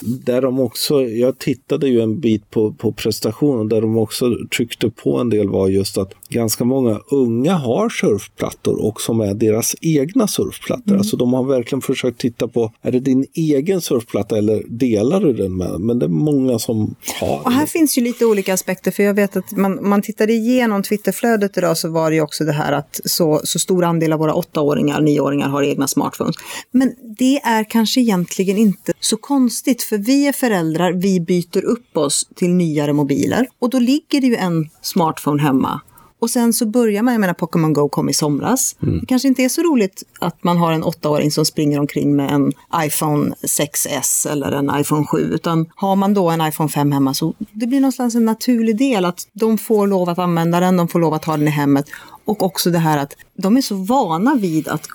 Där 0.00 0.42
de 0.42 0.60
också, 0.60 1.02
jag 1.02 1.38
tittade 1.38 1.88
ju 1.88 2.00
en 2.00 2.20
bit 2.20 2.50
på, 2.50 2.72
på 2.72 2.92
prestationen, 2.92 3.68
där 3.68 3.80
de 3.80 3.98
också 3.98 4.26
tryckte 4.56 4.90
på 4.90 5.18
en 5.18 5.30
del 5.30 5.48
var 5.48 5.68
just 5.68 5.98
att 5.98 6.12
ganska 6.28 6.64
många 6.64 7.00
unga 7.10 7.54
har 7.54 7.88
surfplattor 7.88 8.84
och 8.84 9.00
som 9.00 9.20
är 9.20 9.34
deras 9.34 9.74
egna 9.80 10.28
surfplattor. 10.28 10.96
Alltså 10.96 11.16
de 11.16 11.32
har 11.32 11.44
verkligen 11.44 11.82
försökt 11.82 12.20
titta 12.20 12.48
på, 12.48 12.72
är 12.82 12.92
det 12.92 13.00
din 13.00 13.26
egen 13.34 13.80
surfplatta 13.80 14.38
eller 14.38 14.62
delar 14.68 15.20
du 15.20 15.32
den 15.32 15.56
med? 15.56 15.80
Men 15.80 15.98
det 15.98 16.06
är 16.06 16.10
många 16.10 16.58
som 16.58 16.94
har. 17.20 17.40
Och 17.44 17.52
här 17.52 17.66
finns 17.66 17.98
ju 17.98 18.02
lite 18.02 18.26
olika 18.26 18.54
aspekter, 18.54 18.90
för 18.90 19.02
jag 19.02 19.14
vet 19.14 19.36
att 19.36 19.56
man, 19.56 19.88
man 19.88 20.02
tittade 20.02 20.32
igenom 20.32 20.82
Twitterflödet 20.82 21.58
idag 21.58 21.78
så 21.78 21.90
var 21.90 22.10
det 22.10 22.16
ju 22.16 22.22
också 22.22 22.44
det 22.44 22.52
här 22.52 22.72
att 22.72 23.00
så, 23.04 23.40
så 23.44 23.58
stor 23.58 23.84
andel 23.84 24.12
av 24.12 24.18
våra 24.18 24.34
åttaåringar, 24.34 25.00
nioåringar 25.00 25.48
har 25.48 25.62
egna 25.62 25.88
smartphones. 25.88 26.36
Men 26.76 26.94
det 27.18 27.40
är 27.44 27.64
kanske 27.64 28.00
egentligen 28.00 28.56
inte 28.56 28.92
så 29.00 29.16
konstigt, 29.16 29.82
för 29.82 29.98
vi 29.98 30.26
är 30.26 30.32
föräldrar, 30.32 30.92
vi 30.92 31.20
byter 31.20 31.64
upp 31.64 31.96
oss 31.96 32.28
till 32.34 32.50
nyare 32.50 32.92
mobiler 32.92 33.46
och 33.58 33.70
då 33.70 33.78
ligger 33.78 34.20
det 34.20 34.26
ju 34.26 34.36
en 34.36 34.68
smartphone 34.82 35.42
hemma. 35.42 35.80
Och 36.18 36.30
sen 36.30 36.52
så 36.52 36.66
börjar 36.66 37.02
man, 37.02 37.14
jag 37.14 37.20
menar 37.20 37.34
Pokémon 37.34 37.72
Go 37.72 37.88
kom 37.88 38.08
i 38.08 38.14
somras. 38.14 38.76
Det 38.80 39.06
kanske 39.06 39.28
inte 39.28 39.42
är 39.42 39.48
så 39.48 39.62
roligt 39.62 40.02
att 40.20 40.44
man 40.44 40.56
har 40.56 40.72
en 40.72 40.84
åttaåring 40.84 41.30
som 41.30 41.44
springer 41.44 41.80
omkring 41.80 42.16
med 42.16 42.30
en 42.30 42.52
iPhone 42.84 43.34
6S 43.42 44.30
eller 44.30 44.52
en 44.52 44.80
iPhone 44.80 45.06
7. 45.06 45.18
Utan 45.18 45.66
har 45.76 45.96
man 45.96 46.14
då 46.14 46.30
en 46.30 46.48
iPhone 46.48 46.68
5 46.68 46.92
hemma 46.92 47.14
så 47.14 47.34
det 47.52 47.66
blir 47.66 47.80
någonstans 47.80 48.14
en 48.14 48.24
naturlig 48.24 48.78
del 48.78 49.04
att 49.04 49.28
de 49.32 49.58
får 49.58 49.86
lov 49.86 50.08
att 50.08 50.18
använda 50.18 50.60
den, 50.60 50.76
de 50.76 50.88
får 50.88 51.00
lov 51.00 51.14
att 51.14 51.24
ha 51.24 51.36
den 51.36 51.48
i 51.48 51.50
hemmet. 51.50 51.86
Och 52.24 52.42
också 52.42 52.70
det 52.70 52.78
här 52.78 52.98
att 52.98 53.16
de 53.36 53.56
är 53.56 53.62
så 53.62 53.74
vana 53.74 54.34
vid 54.34 54.68
att 54.68 54.88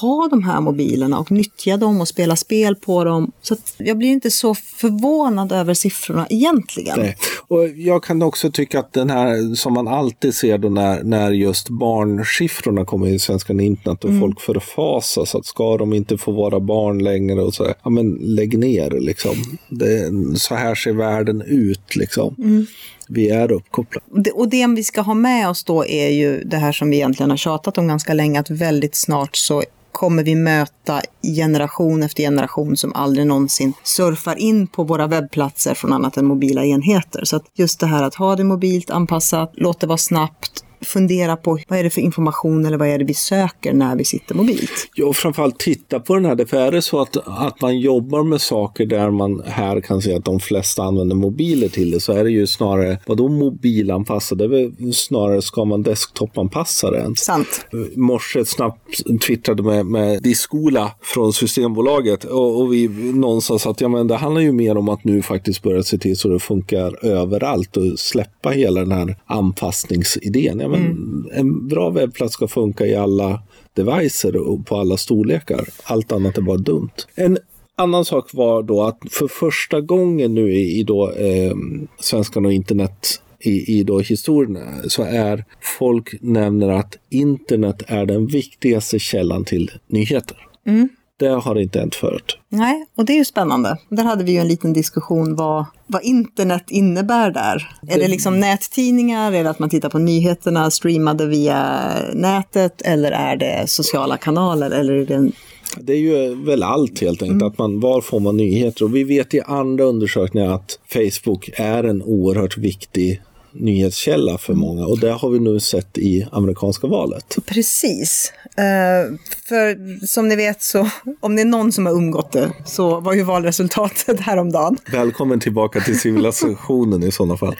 ha 0.00 0.28
de 0.30 0.42
här 0.44 0.60
mobilerna 0.60 1.18
och 1.18 1.30
nyttja 1.30 1.76
dem 1.76 2.00
och 2.00 2.08
spela 2.08 2.36
spel 2.36 2.76
på 2.76 3.04
dem. 3.04 3.32
Så 3.42 3.56
jag 3.78 3.98
blir 3.98 4.08
inte 4.08 4.30
så 4.30 4.54
förvånad 4.54 5.52
över 5.52 5.74
siffrorna 5.74 6.26
egentligen. 6.30 7.00
Nej. 7.00 7.16
Och 7.48 7.68
jag 7.68 8.04
kan 8.04 8.22
också 8.22 8.50
tycka 8.50 8.80
att 8.80 8.92
den 8.92 9.10
här 9.10 9.54
som 9.54 9.72
man 9.72 9.88
alltid 9.88 10.34
ser 10.34 10.58
då 10.58 10.68
när, 10.68 11.02
när 11.02 11.30
just 11.30 11.68
barnsiffrorna 11.68 12.84
kommer 12.84 13.06
i 13.06 13.18
Svenska 13.18 13.52
internet 13.52 14.04
och 14.04 14.10
mm. 14.10 14.20
folk 14.20 14.40
förfasas 14.40 15.34
att 15.34 15.46
ska 15.46 15.76
de 15.76 15.92
inte 15.92 16.18
få 16.18 16.32
vara 16.32 16.60
barn 16.60 17.04
längre 17.04 17.42
och 17.42 17.54
så. 17.54 17.74
Ja 17.82 17.90
men 17.90 18.18
lägg 18.20 18.58
ner 18.58 18.90
liksom. 18.90 19.34
Det, 19.68 20.10
så 20.38 20.54
här 20.54 20.74
ser 20.74 20.92
världen 20.92 21.42
ut 21.42 21.96
liksom. 21.96 22.34
Mm 22.38 22.66
vi 23.08 23.30
är 23.30 23.52
uppkopplade. 23.52 24.30
Och 24.30 24.48
det 24.48 24.66
vi 24.66 24.84
ska 24.84 25.00
ha 25.00 25.14
med 25.14 25.48
oss 25.48 25.64
då 25.64 25.86
är 25.86 26.08
ju 26.08 26.44
det 26.44 26.56
här 26.56 26.72
som 26.72 26.90
vi 26.90 26.96
egentligen 26.96 27.30
har 27.30 27.36
tjatat 27.36 27.78
om 27.78 27.88
ganska 27.88 28.14
länge, 28.14 28.40
att 28.40 28.50
väldigt 28.50 28.94
snart 28.94 29.36
så 29.36 29.62
kommer 29.92 30.24
vi 30.24 30.34
möta 30.34 31.00
generation 31.36 32.02
efter 32.02 32.22
generation 32.22 32.76
som 32.76 32.92
aldrig 32.94 33.26
någonsin 33.26 33.72
surfar 33.82 34.36
in 34.36 34.66
på 34.66 34.84
våra 34.84 35.06
webbplatser 35.06 35.74
från 35.74 35.92
annat 35.92 36.16
än 36.16 36.26
mobila 36.26 36.64
enheter. 36.64 37.24
Så 37.24 37.36
att 37.36 37.44
just 37.54 37.80
det 37.80 37.86
här 37.86 38.02
att 38.02 38.14
ha 38.14 38.36
det 38.36 38.44
mobilt 38.44 38.90
anpassat, 38.90 39.52
låt 39.54 39.80
det 39.80 39.86
vara 39.86 39.98
snabbt, 39.98 40.64
fundera 40.82 41.36
på 41.36 41.58
vad 41.68 41.78
är 41.78 41.84
det 41.84 41.90
för 41.90 42.00
information 42.00 42.66
eller 42.66 42.78
vad 42.78 42.88
är 42.88 42.98
det 42.98 43.04
vi 43.04 43.14
söker 43.14 43.72
när 43.72 43.96
vi 43.96 44.04
sitter 44.04 44.34
mobilt. 44.34 44.90
Ja, 44.94 45.06
och 45.06 45.16
framförallt 45.16 45.58
titta 45.58 46.00
på 46.00 46.14
den 46.14 46.24
här. 46.24 46.44
För 46.44 46.56
är 46.56 46.72
det 46.72 46.82
så 46.82 47.00
att, 47.00 47.16
att 47.24 47.60
man 47.60 47.78
jobbar 47.78 48.22
med 48.22 48.40
saker 48.40 48.86
där 48.86 49.10
man 49.10 49.42
här 49.46 49.80
kan 49.80 50.02
se 50.02 50.14
att 50.14 50.24
de 50.24 50.40
flesta 50.40 50.82
använder 50.82 51.16
mobiler 51.16 51.68
till 51.68 51.90
det 51.90 52.00
så 52.00 52.12
är 52.12 52.24
det 52.24 52.30
ju 52.30 52.46
snarare, 52.46 52.98
vadå 53.06 53.28
mobilanpassad? 53.28 54.38
Det 54.38 54.44
är 54.44 54.48
väl 54.48 54.94
snarare 54.94 55.42
ska 55.42 55.64
man 55.64 55.82
desktopanpassa 55.82 56.90
den. 56.90 57.16
Sant. 57.16 57.66
I 57.94 57.98
morse 57.98 58.44
snabbt 58.44 59.22
twittrade 59.26 59.62
med, 59.62 59.86
med 59.86 60.22
Diskola 60.22 60.92
från 61.02 61.32
Systembolaget 61.32 62.24
och, 62.24 62.60
och 62.60 62.72
vi 62.72 62.88
någonstans 63.14 63.66
att 63.66 63.80
ja, 63.80 63.88
men 63.88 64.08
det 64.08 64.16
handlar 64.16 64.40
ju 64.40 64.52
mer 64.52 64.76
om 64.76 64.88
att 64.88 65.04
nu 65.04 65.22
faktiskt 65.22 65.62
börja 65.62 65.82
se 65.82 65.98
till 65.98 66.16
så 66.16 66.28
det 66.28 66.38
funkar 66.38 67.04
överallt 67.04 67.76
och 67.76 67.98
släppa 67.98 68.50
hela 68.50 68.80
den 68.80 68.92
här 68.92 69.16
anpassningsidén. 69.26 70.60
Ja, 70.60 70.68
men 70.72 70.86
mm. 70.86 71.28
En 71.32 71.68
bra 71.68 71.90
webbplats 71.90 72.34
ska 72.34 72.48
funka 72.48 72.86
i 72.86 72.96
alla 72.96 73.42
devices 73.74 74.24
och 74.24 74.66
på 74.66 74.76
alla 74.76 74.96
storlekar. 74.96 75.68
Allt 75.84 76.12
annat 76.12 76.38
är 76.38 76.42
bara 76.42 76.56
dumt. 76.56 76.90
En 77.14 77.38
annan 77.76 78.04
sak 78.04 78.34
var 78.34 78.62
då 78.62 78.82
att 78.82 78.98
för 79.10 79.28
första 79.28 79.80
gången 79.80 80.34
nu 80.34 80.54
i 80.54 80.82
då, 80.82 81.10
eh, 81.10 81.54
Svenskan 82.00 82.46
och 82.46 82.52
internet 82.52 83.22
i, 83.40 83.78
i 83.78 83.84
då 83.84 84.00
historien 84.00 84.58
så 84.88 85.02
är 85.02 85.44
folk 85.78 86.14
nämner 86.20 86.68
att 86.68 86.96
internet 87.10 87.82
är 87.86 88.06
den 88.06 88.26
viktigaste 88.26 88.98
källan 88.98 89.44
till 89.44 89.70
nyheter. 89.86 90.36
Mm. 90.66 90.88
Det 91.18 91.28
har 91.28 91.58
inte 91.60 91.78
hänt 91.78 91.94
förut. 91.94 92.38
Nej, 92.48 92.86
och 92.96 93.04
det 93.04 93.12
är 93.12 93.16
ju 93.16 93.24
spännande. 93.24 93.78
Där 93.88 94.04
hade 94.04 94.24
vi 94.24 94.32
ju 94.32 94.38
en 94.38 94.48
liten 94.48 94.72
diskussion 94.72 95.36
vad, 95.36 95.64
vad 95.86 96.02
internet 96.02 96.64
innebär 96.68 97.30
där. 97.30 97.78
Det... 97.82 97.92
Är 97.92 97.98
det 97.98 98.08
liksom 98.08 98.40
nättidningar, 98.40 99.32
är 99.32 99.44
det 99.44 99.50
att 99.50 99.58
man 99.58 99.70
tittar 99.70 99.88
på 99.88 99.98
nyheterna 99.98 100.70
streamade 100.70 101.26
via 101.26 101.82
nätet 102.14 102.82
eller 102.82 103.12
är 103.12 103.36
det 103.36 103.64
sociala 103.70 104.16
kanaler 104.16 104.70
eller 104.70 104.92
är 104.92 105.06
det 105.06 105.14
en 105.14 105.32
det 105.80 105.92
är 105.92 105.98
ju 105.98 106.34
väl 106.34 106.62
allt 106.62 107.00
helt 107.00 107.22
enkelt. 107.22 107.42
Mm. 107.42 107.52
Att 107.52 107.58
man, 107.58 107.80
var 107.80 108.00
får 108.00 108.20
man 108.20 108.36
nyheter? 108.36 108.84
Och 108.84 108.96
vi 108.96 109.04
vet 109.04 109.34
i 109.34 109.40
andra 109.40 109.84
undersökningar 109.84 110.54
att 110.54 110.78
Facebook 110.92 111.50
är 111.54 111.84
en 111.84 112.02
oerhört 112.02 112.58
viktig 112.58 113.22
nyhetskälla 113.52 114.38
för 114.38 114.54
många 114.54 114.86
och 114.86 114.98
det 114.98 115.12
har 115.12 115.30
vi 115.30 115.38
nu 115.38 115.60
sett 115.60 115.98
i 115.98 116.26
amerikanska 116.32 116.86
valet. 116.86 117.36
Precis. 117.46 118.32
Uh, 118.44 119.18
för 119.48 120.06
som 120.06 120.28
ni 120.28 120.36
vet 120.36 120.62
så, 120.62 120.88
om 121.20 121.36
det 121.36 121.42
är 121.42 121.46
någon 121.46 121.72
som 121.72 121.86
har 121.86 121.92
umgått 121.92 122.32
det, 122.32 122.52
så 122.64 123.00
var 123.00 123.12
ju 123.12 123.22
valresultatet 123.22 124.20
häromdagen. 124.20 124.76
Välkommen 124.92 125.40
tillbaka 125.40 125.80
till 125.80 126.00
civilisationen 126.00 127.02
i 127.02 127.12
sådana 127.12 127.36
fall. 127.36 127.56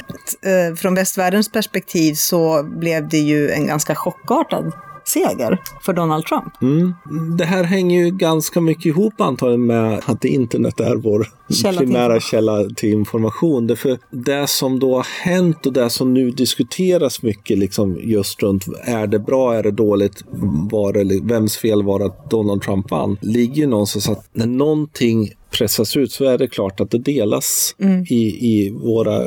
Uh, 0.46 0.76
från 0.76 0.94
västvärldens 0.94 1.52
perspektiv 1.52 2.14
så 2.14 2.62
blev 2.62 3.08
det 3.08 3.18
ju 3.18 3.50
en 3.50 3.66
ganska 3.66 3.94
chockartad 3.94 4.72
seger 5.04 5.58
för 5.82 5.92
Donald 5.92 6.24
Trump. 6.24 6.62
Mm. 6.62 6.94
Det 7.38 7.44
här 7.44 7.64
hänger 7.64 8.04
ju 8.04 8.10
ganska 8.10 8.60
mycket 8.60 8.86
ihop 8.86 9.20
antagligen 9.20 9.66
med 9.66 10.00
att 10.06 10.24
internet 10.24 10.80
är 10.80 10.96
vår 10.96 11.26
källa 11.52 11.80
primära 11.80 12.12
till 12.12 12.22
källa 12.22 12.68
till 12.76 12.92
information. 12.92 13.66
Därför 13.66 13.98
det 14.10 14.46
som 14.46 14.78
då 14.80 14.96
har 14.96 15.06
hänt 15.22 15.66
och 15.66 15.72
det 15.72 15.90
som 15.90 16.14
nu 16.14 16.30
diskuteras 16.30 17.22
mycket 17.22 17.58
liksom 17.58 17.98
just 18.00 18.42
runt 18.42 18.64
är 18.84 19.06
det 19.06 19.18
bra, 19.18 19.54
är 19.54 19.62
det 19.62 19.70
dåligt, 19.70 20.24
var 20.70 20.92
det, 20.92 21.20
vems 21.22 21.56
fel 21.56 21.82
var 21.82 21.98
det 21.98 22.04
att 22.04 22.30
Donald 22.30 22.62
Trump 22.62 22.90
vann? 22.90 23.18
Ligger 23.20 23.54
ju 23.54 23.66
någonstans 23.66 24.08
att 24.08 24.28
när 24.32 24.46
någonting 24.46 25.30
pressas 25.52 25.96
ut 25.96 26.12
så 26.12 26.24
är 26.24 26.38
det 26.38 26.48
klart 26.48 26.80
att 26.80 26.90
det 26.90 26.98
delas 26.98 27.74
mm. 27.78 28.06
i, 28.10 28.48
i 28.56 28.70
våra 28.70 29.18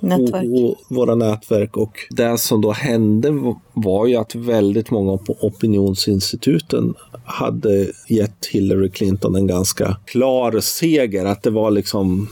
nätverk. 0.00 0.44
O, 0.44 0.66
o, 0.66 0.76
våra 0.88 1.14
nätverk. 1.14 1.76
Och 1.76 1.98
det 2.10 2.38
som 2.38 2.60
då 2.60 2.72
hände 2.72 3.54
var 3.72 4.06
ju 4.06 4.16
att 4.16 4.34
väldigt 4.34 4.90
många 4.90 5.16
på 5.16 5.36
opinionsinstituten 5.40 6.94
hade 7.24 7.86
gett 8.08 8.46
Hillary 8.46 8.90
Clinton 8.90 9.34
en 9.34 9.46
ganska 9.46 9.96
klar 10.04 10.60
seger. 10.60 11.24
Att 11.24 11.42
det 11.42 11.50
var 11.50 11.70
liksom 11.70 12.28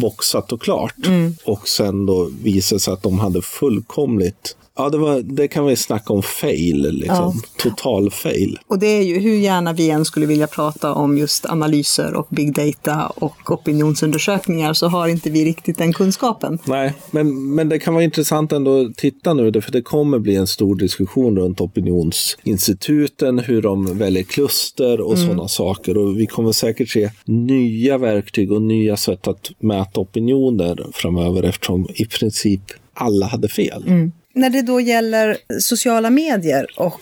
boxat 0.00 0.52
och 0.52 0.62
klart. 0.62 1.06
Mm. 1.06 1.34
Och 1.44 1.68
sen 1.68 2.06
då 2.06 2.30
visade 2.42 2.80
sig 2.80 2.94
att 2.94 3.02
de 3.02 3.18
hade 3.18 3.42
fullkomligt 3.42 4.56
Ja, 4.76 4.90
det, 4.90 4.98
var, 4.98 5.20
det 5.20 5.48
kan 5.48 5.66
vi 5.66 5.76
snacka 5.76 6.12
om 6.12 6.22
fail, 6.22 6.90
liksom. 6.92 7.42
Ja. 7.42 7.70
total 7.70 8.10
fail. 8.10 8.58
Och 8.66 8.78
det 8.78 8.86
är 8.86 9.02
ju 9.02 9.18
hur 9.18 9.34
gärna 9.34 9.72
vi 9.72 9.90
än 9.90 10.04
skulle 10.04 10.26
vilja 10.26 10.46
prata 10.46 10.92
om 10.92 11.18
just 11.18 11.46
analyser 11.46 12.14
och 12.14 12.26
big 12.30 12.54
data 12.54 13.06
och 13.06 13.50
opinionsundersökningar 13.50 14.72
så 14.72 14.88
har 14.88 15.08
inte 15.08 15.30
vi 15.30 15.44
riktigt 15.44 15.78
den 15.78 15.92
kunskapen. 15.92 16.58
Nej, 16.64 16.94
men, 17.10 17.54
men 17.54 17.68
det 17.68 17.78
kan 17.78 17.94
vara 17.94 18.04
intressant 18.04 18.52
ändå 18.52 18.80
att 18.80 18.96
titta 18.96 19.34
nu, 19.34 19.60
för 19.60 19.72
det 19.72 19.82
kommer 19.82 20.18
bli 20.18 20.36
en 20.36 20.46
stor 20.46 20.76
diskussion 20.76 21.36
runt 21.36 21.60
opinionsinstituten, 21.60 23.38
hur 23.38 23.62
de 23.62 23.98
väljer 23.98 24.22
kluster 24.22 25.00
och 25.00 25.14
mm. 25.14 25.26
sådana 25.26 25.48
saker. 25.48 25.96
Och 25.96 26.20
vi 26.20 26.26
kommer 26.26 26.52
säkert 26.52 26.88
se 26.88 27.10
nya 27.24 27.98
verktyg 27.98 28.52
och 28.52 28.62
nya 28.62 28.96
sätt 28.96 29.28
att 29.28 29.50
mäta 29.58 30.00
opinioner 30.00 30.86
framöver 30.92 31.42
eftersom 31.42 31.86
i 31.94 32.04
princip 32.04 32.62
alla 32.94 33.26
hade 33.26 33.48
fel. 33.48 33.84
Mm. 33.86 34.12
När 34.36 34.50
det 34.50 34.62
då 34.62 34.80
gäller 34.80 35.38
sociala 35.60 36.10
medier 36.10 36.66
och 36.76 37.00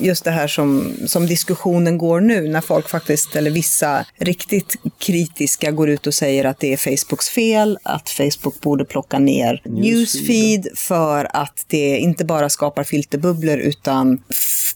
just 0.00 0.24
det 0.24 0.30
här 0.30 0.48
som, 0.48 0.94
som 1.06 1.26
diskussionen 1.26 1.98
går 1.98 2.20
nu, 2.20 2.48
när 2.48 2.60
folk 2.60 2.88
faktiskt, 2.88 3.36
eller 3.36 3.50
vissa 3.50 4.04
riktigt 4.16 4.76
kritiska 4.98 5.70
går 5.70 5.90
ut 5.90 6.06
och 6.06 6.14
säger 6.14 6.44
att 6.44 6.60
det 6.60 6.72
är 6.72 6.76
Facebooks 6.76 7.28
fel, 7.28 7.78
att 7.82 8.10
Facebook 8.10 8.60
borde 8.60 8.84
plocka 8.84 9.18
ner 9.18 9.62
Newsfeed 9.64 10.68
för 10.74 11.28
att 11.36 11.64
det 11.68 11.98
inte 11.98 12.24
bara 12.24 12.48
skapar 12.48 12.84
filterbubblor 12.84 13.58
utan 13.58 14.22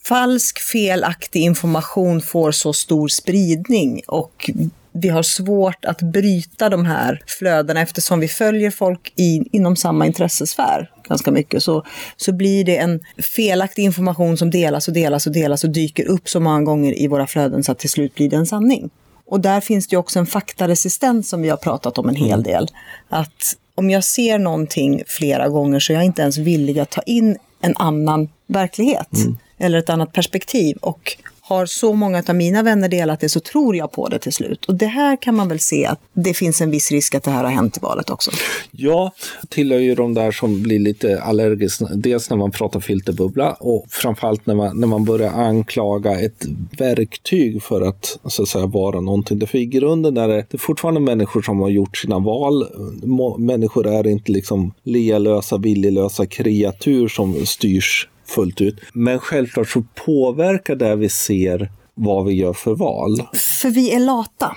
falsk, 0.04 0.58
felaktig 0.58 1.40
information 1.40 2.20
får 2.20 2.52
så 2.52 2.72
stor 2.72 3.08
spridning. 3.08 4.02
Och 4.06 4.50
vi 4.96 5.08
har 5.08 5.22
svårt 5.22 5.84
att 5.84 6.02
bryta 6.02 6.68
de 6.68 6.86
här 6.86 7.22
flödena 7.26 7.80
eftersom 7.80 8.20
vi 8.20 8.28
följer 8.28 8.70
folk 8.70 9.12
i, 9.16 9.42
inom 9.52 9.76
samma 9.76 10.06
intressesfär 10.06 10.90
ganska 11.08 11.30
mycket 11.30 11.62
så, 11.62 11.84
så 12.16 12.32
blir 12.32 12.64
det 12.64 12.76
en 12.76 13.00
felaktig 13.36 13.82
information 13.82 14.36
som 14.36 14.50
delas 14.50 14.88
och 14.88 14.94
delas 14.94 15.26
och 15.26 15.32
delas 15.32 15.64
och 15.64 15.70
dyker 15.70 16.06
upp 16.06 16.28
så 16.28 16.40
många 16.40 16.62
gånger 16.62 16.98
i 16.98 17.06
våra 17.06 17.26
flöden 17.26 17.64
så 17.64 17.72
att 17.72 17.78
till 17.78 17.90
slut 17.90 18.14
blir 18.14 18.30
det 18.30 18.36
en 18.36 18.46
sanning. 18.46 18.90
Och 19.26 19.40
där 19.40 19.60
finns 19.60 19.88
det 19.88 19.96
också 19.96 20.18
en 20.18 20.26
faktaresistens 20.26 21.28
som 21.28 21.42
vi 21.42 21.48
har 21.48 21.56
pratat 21.56 21.98
om 21.98 22.08
en 22.08 22.14
hel 22.14 22.32
mm. 22.32 22.42
del. 22.42 22.68
Att 23.08 23.56
om 23.74 23.90
jag 23.90 24.04
ser 24.04 24.38
någonting 24.38 25.02
flera 25.06 25.48
gånger 25.48 25.80
så 25.80 25.92
är 25.92 25.94
jag 25.94 26.04
inte 26.04 26.22
ens 26.22 26.38
villig 26.38 26.78
att 26.78 26.90
ta 26.90 27.02
in 27.02 27.36
en 27.60 27.76
annan 27.76 28.28
verklighet. 28.46 29.14
Mm. 29.14 29.38
Eller 29.58 29.78
ett 29.78 29.90
annat 29.90 30.12
perspektiv. 30.12 30.76
Och 30.76 31.16
har 31.48 31.66
så 31.66 31.92
många 31.92 32.22
av 32.28 32.34
mina 32.34 32.62
vänner 32.62 32.88
delat 32.88 33.20
det 33.20 33.28
så 33.28 33.40
tror 33.40 33.76
jag 33.76 33.92
på 33.92 34.08
det 34.08 34.18
till 34.18 34.32
slut. 34.32 34.64
Och 34.64 34.74
det 34.74 34.86
här 34.86 35.22
kan 35.22 35.34
man 35.34 35.48
väl 35.48 35.58
se 35.58 35.86
att 35.86 36.00
det 36.12 36.34
finns 36.34 36.60
en 36.60 36.70
viss 36.70 36.90
risk 36.90 37.14
att 37.14 37.22
det 37.22 37.30
här 37.30 37.44
har 37.44 37.50
hänt 37.50 37.76
i 37.76 37.80
valet 37.80 38.10
också. 38.10 38.30
Ja, 38.70 39.12
tillhör 39.48 39.78
ju 39.78 39.94
de 39.94 40.14
där 40.14 40.32
som 40.32 40.62
blir 40.62 40.78
lite 40.78 41.22
allergisk. 41.22 41.80
Dels 41.94 42.30
när 42.30 42.36
man 42.36 42.50
pratar 42.50 42.80
filterbubbla 42.80 43.52
och 43.52 43.86
framförallt 43.88 44.46
när 44.46 44.54
man, 44.54 44.80
när 44.80 44.86
man 44.86 45.04
börjar 45.04 45.30
anklaga 45.30 46.20
ett 46.20 46.44
verktyg 46.78 47.62
för 47.62 47.80
att, 47.80 48.18
så 48.24 48.42
att 48.42 48.48
säga, 48.48 48.66
vara 48.66 49.00
någonting. 49.00 49.46
För 49.46 49.58
i 49.58 49.66
grunden 49.66 50.16
är 50.16 50.28
det, 50.28 50.34
det 50.34 50.54
är 50.54 50.58
fortfarande 50.58 51.00
människor 51.00 51.42
som 51.42 51.60
har 51.60 51.68
gjort 51.68 51.96
sina 51.96 52.18
val. 52.18 52.66
Människor 53.38 53.86
är 53.86 54.06
inte 54.06 54.32
liksom 54.32 54.72
lealösa, 54.82 55.58
viljelösa 55.58 56.26
kreatur 56.26 57.08
som 57.08 57.46
styrs 57.46 58.08
fullt 58.26 58.60
ut. 58.60 58.76
Men 58.92 59.18
självklart 59.18 59.68
så 59.68 59.84
påverkar 60.06 60.76
det 60.76 60.96
vi 60.96 61.08
ser 61.08 61.70
vad 61.94 62.26
vi 62.26 62.32
gör 62.34 62.52
för 62.52 62.74
val. 62.74 63.22
För 63.32 63.70
vi 63.70 63.94
är 63.94 64.00
lata. 64.00 64.56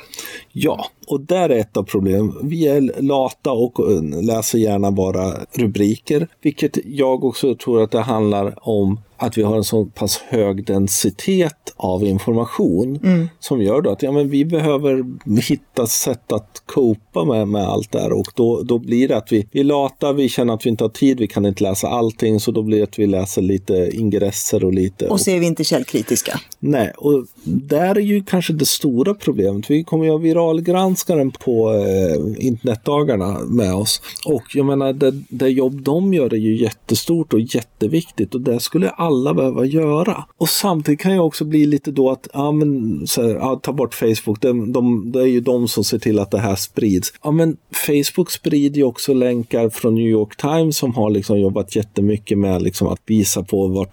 Ja, 0.52 0.86
och 1.08 1.22
där 1.22 1.50
är 1.50 1.60
ett 1.60 1.78
av 1.78 1.84
problemen. 1.84 2.36
Vi 2.44 2.68
är 2.68 3.02
lata 3.02 3.52
och 3.52 4.04
läser 4.24 4.58
gärna 4.58 4.92
bara 4.92 5.34
rubriker, 5.54 6.28
vilket 6.42 6.78
jag 6.86 7.24
också 7.24 7.56
tror 7.56 7.84
att 7.84 7.92
det 7.92 8.02
handlar 8.02 8.70
om 8.70 9.00
att 9.20 9.38
vi 9.38 9.44
har 9.44 9.58
en 9.58 9.64
så 9.64 9.86
pass 9.86 10.18
hög 10.18 10.66
densitet 10.66 11.74
av 11.76 12.04
information 12.04 13.00
Mm. 13.04 13.30
som 13.40 13.62
gör 13.62 13.82
då 13.82 13.90
att 13.90 14.04
ja, 14.04 14.12
men 14.12 14.30
vi 14.30 14.46
behöver 14.46 15.06
hitta 15.42 15.88
sätt 15.88 16.32
att 16.32 16.64
copa 16.66 17.26
med, 17.26 17.48
med 17.48 17.64
allt 17.64 17.92
det 17.92 18.00
här 18.00 18.12
och 18.12 18.28
då, 18.36 18.62
då 18.64 18.78
blir 18.78 19.08
det 19.08 19.18
att 19.18 19.32
vi, 19.32 19.48
vi 19.52 19.60
är 19.60 19.64
lata, 19.64 20.14
vi 20.14 20.30
känner 20.30 20.54
att 20.54 20.66
vi 20.66 20.70
inte 20.70 20.84
har 20.84 20.90
tid, 20.90 21.20
vi 21.20 21.28
kan 21.28 21.46
inte 21.46 21.64
läsa 21.64 21.88
allting 21.88 22.40
så 22.40 22.52
då 22.52 22.62
blir 22.62 22.78
det 22.78 22.84
att 22.84 23.00
vi 23.00 23.08
läser 23.08 23.42
lite 23.42 23.90
ingresser 23.94 24.64
och 24.64 24.74
lite 24.74 25.08
Och 25.08 25.22
så 25.22 25.32
är 25.32 25.40
vi 25.40 25.46
inte 25.46 25.64
källkritiska. 25.64 26.40
Nej, 26.60 26.92
och 26.98 27.26
där 27.44 27.96
är 27.96 28.02
ju 28.02 28.24
kanske 28.24 28.54
det 28.54 28.66
stora 28.66 29.14
problemet. 29.14 29.70
Vi 29.70 29.84
kommer 29.84 30.06
ju 30.06 30.12
ha 30.12 30.18
viralgranskaren 30.18 31.32
på 31.32 31.74
eh, 31.74 32.46
internetdagarna 32.46 33.40
med 33.40 33.76
oss. 33.76 34.02
Och 34.26 34.44
jag 34.54 34.66
menar, 34.66 34.94
det, 34.94 35.12
det 35.30 35.50
jobb 35.50 35.82
de 35.82 36.14
gör 36.14 36.34
är 36.34 36.38
ju 36.38 36.62
jättestort 36.62 37.34
och 37.34 37.40
jätteviktigt 37.40 38.36
och 38.36 38.42
det 38.42 38.60
skulle 38.60 38.90
alla 39.10 39.34
behöva 39.34 39.66
göra. 39.66 40.26
Och 40.38 40.50
samtidigt 40.50 41.00
kan 41.00 41.16
jag 41.16 41.26
också 41.26 41.46
bli 41.46 41.66
lite 41.66 41.92
då 41.92 42.10
att, 42.10 42.28
ja 42.34 42.52
men, 42.52 43.02
så 43.08 43.22
här, 43.22 43.30
ja, 43.30 43.60
ta 43.64 43.74
bort 43.74 43.94
Facebook, 43.94 44.42
de, 44.42 44.74
de, 44.74 45.12
det 45.12 45.20
är 45.20 45.26
ju 45.26 45.42
de 45.42 45.68
som 45.68 45.84
ser 45.84 46.00
till 46.00 46.20
att 46.20 46.32
det 46.32 46.40
här 46.40 46.56
sprids. 46.56 47.14
Ja 47.24 47.32
men 47.32 47.58
Facebook 47.88 48.32
sprider 48.32 48.78
ju 48.78 48.84
också 48.84 49.14
länkar 49.14 49.70
från 49.70 49.96
New 49.96 50.08
York 50.08 50.38
Times 50.38 50.78
som 50.78 50.94
har 50.94 51.10
liksom 51.10 51.40
jobbat 51.40 51.76
jättemycket 51.76 52.38
med 52.38 52.62
liksom 52.62 52.88
att 52.88 53.00
visa 53.06 53.44
på 53.44 53.68
vad, 53.68 53.88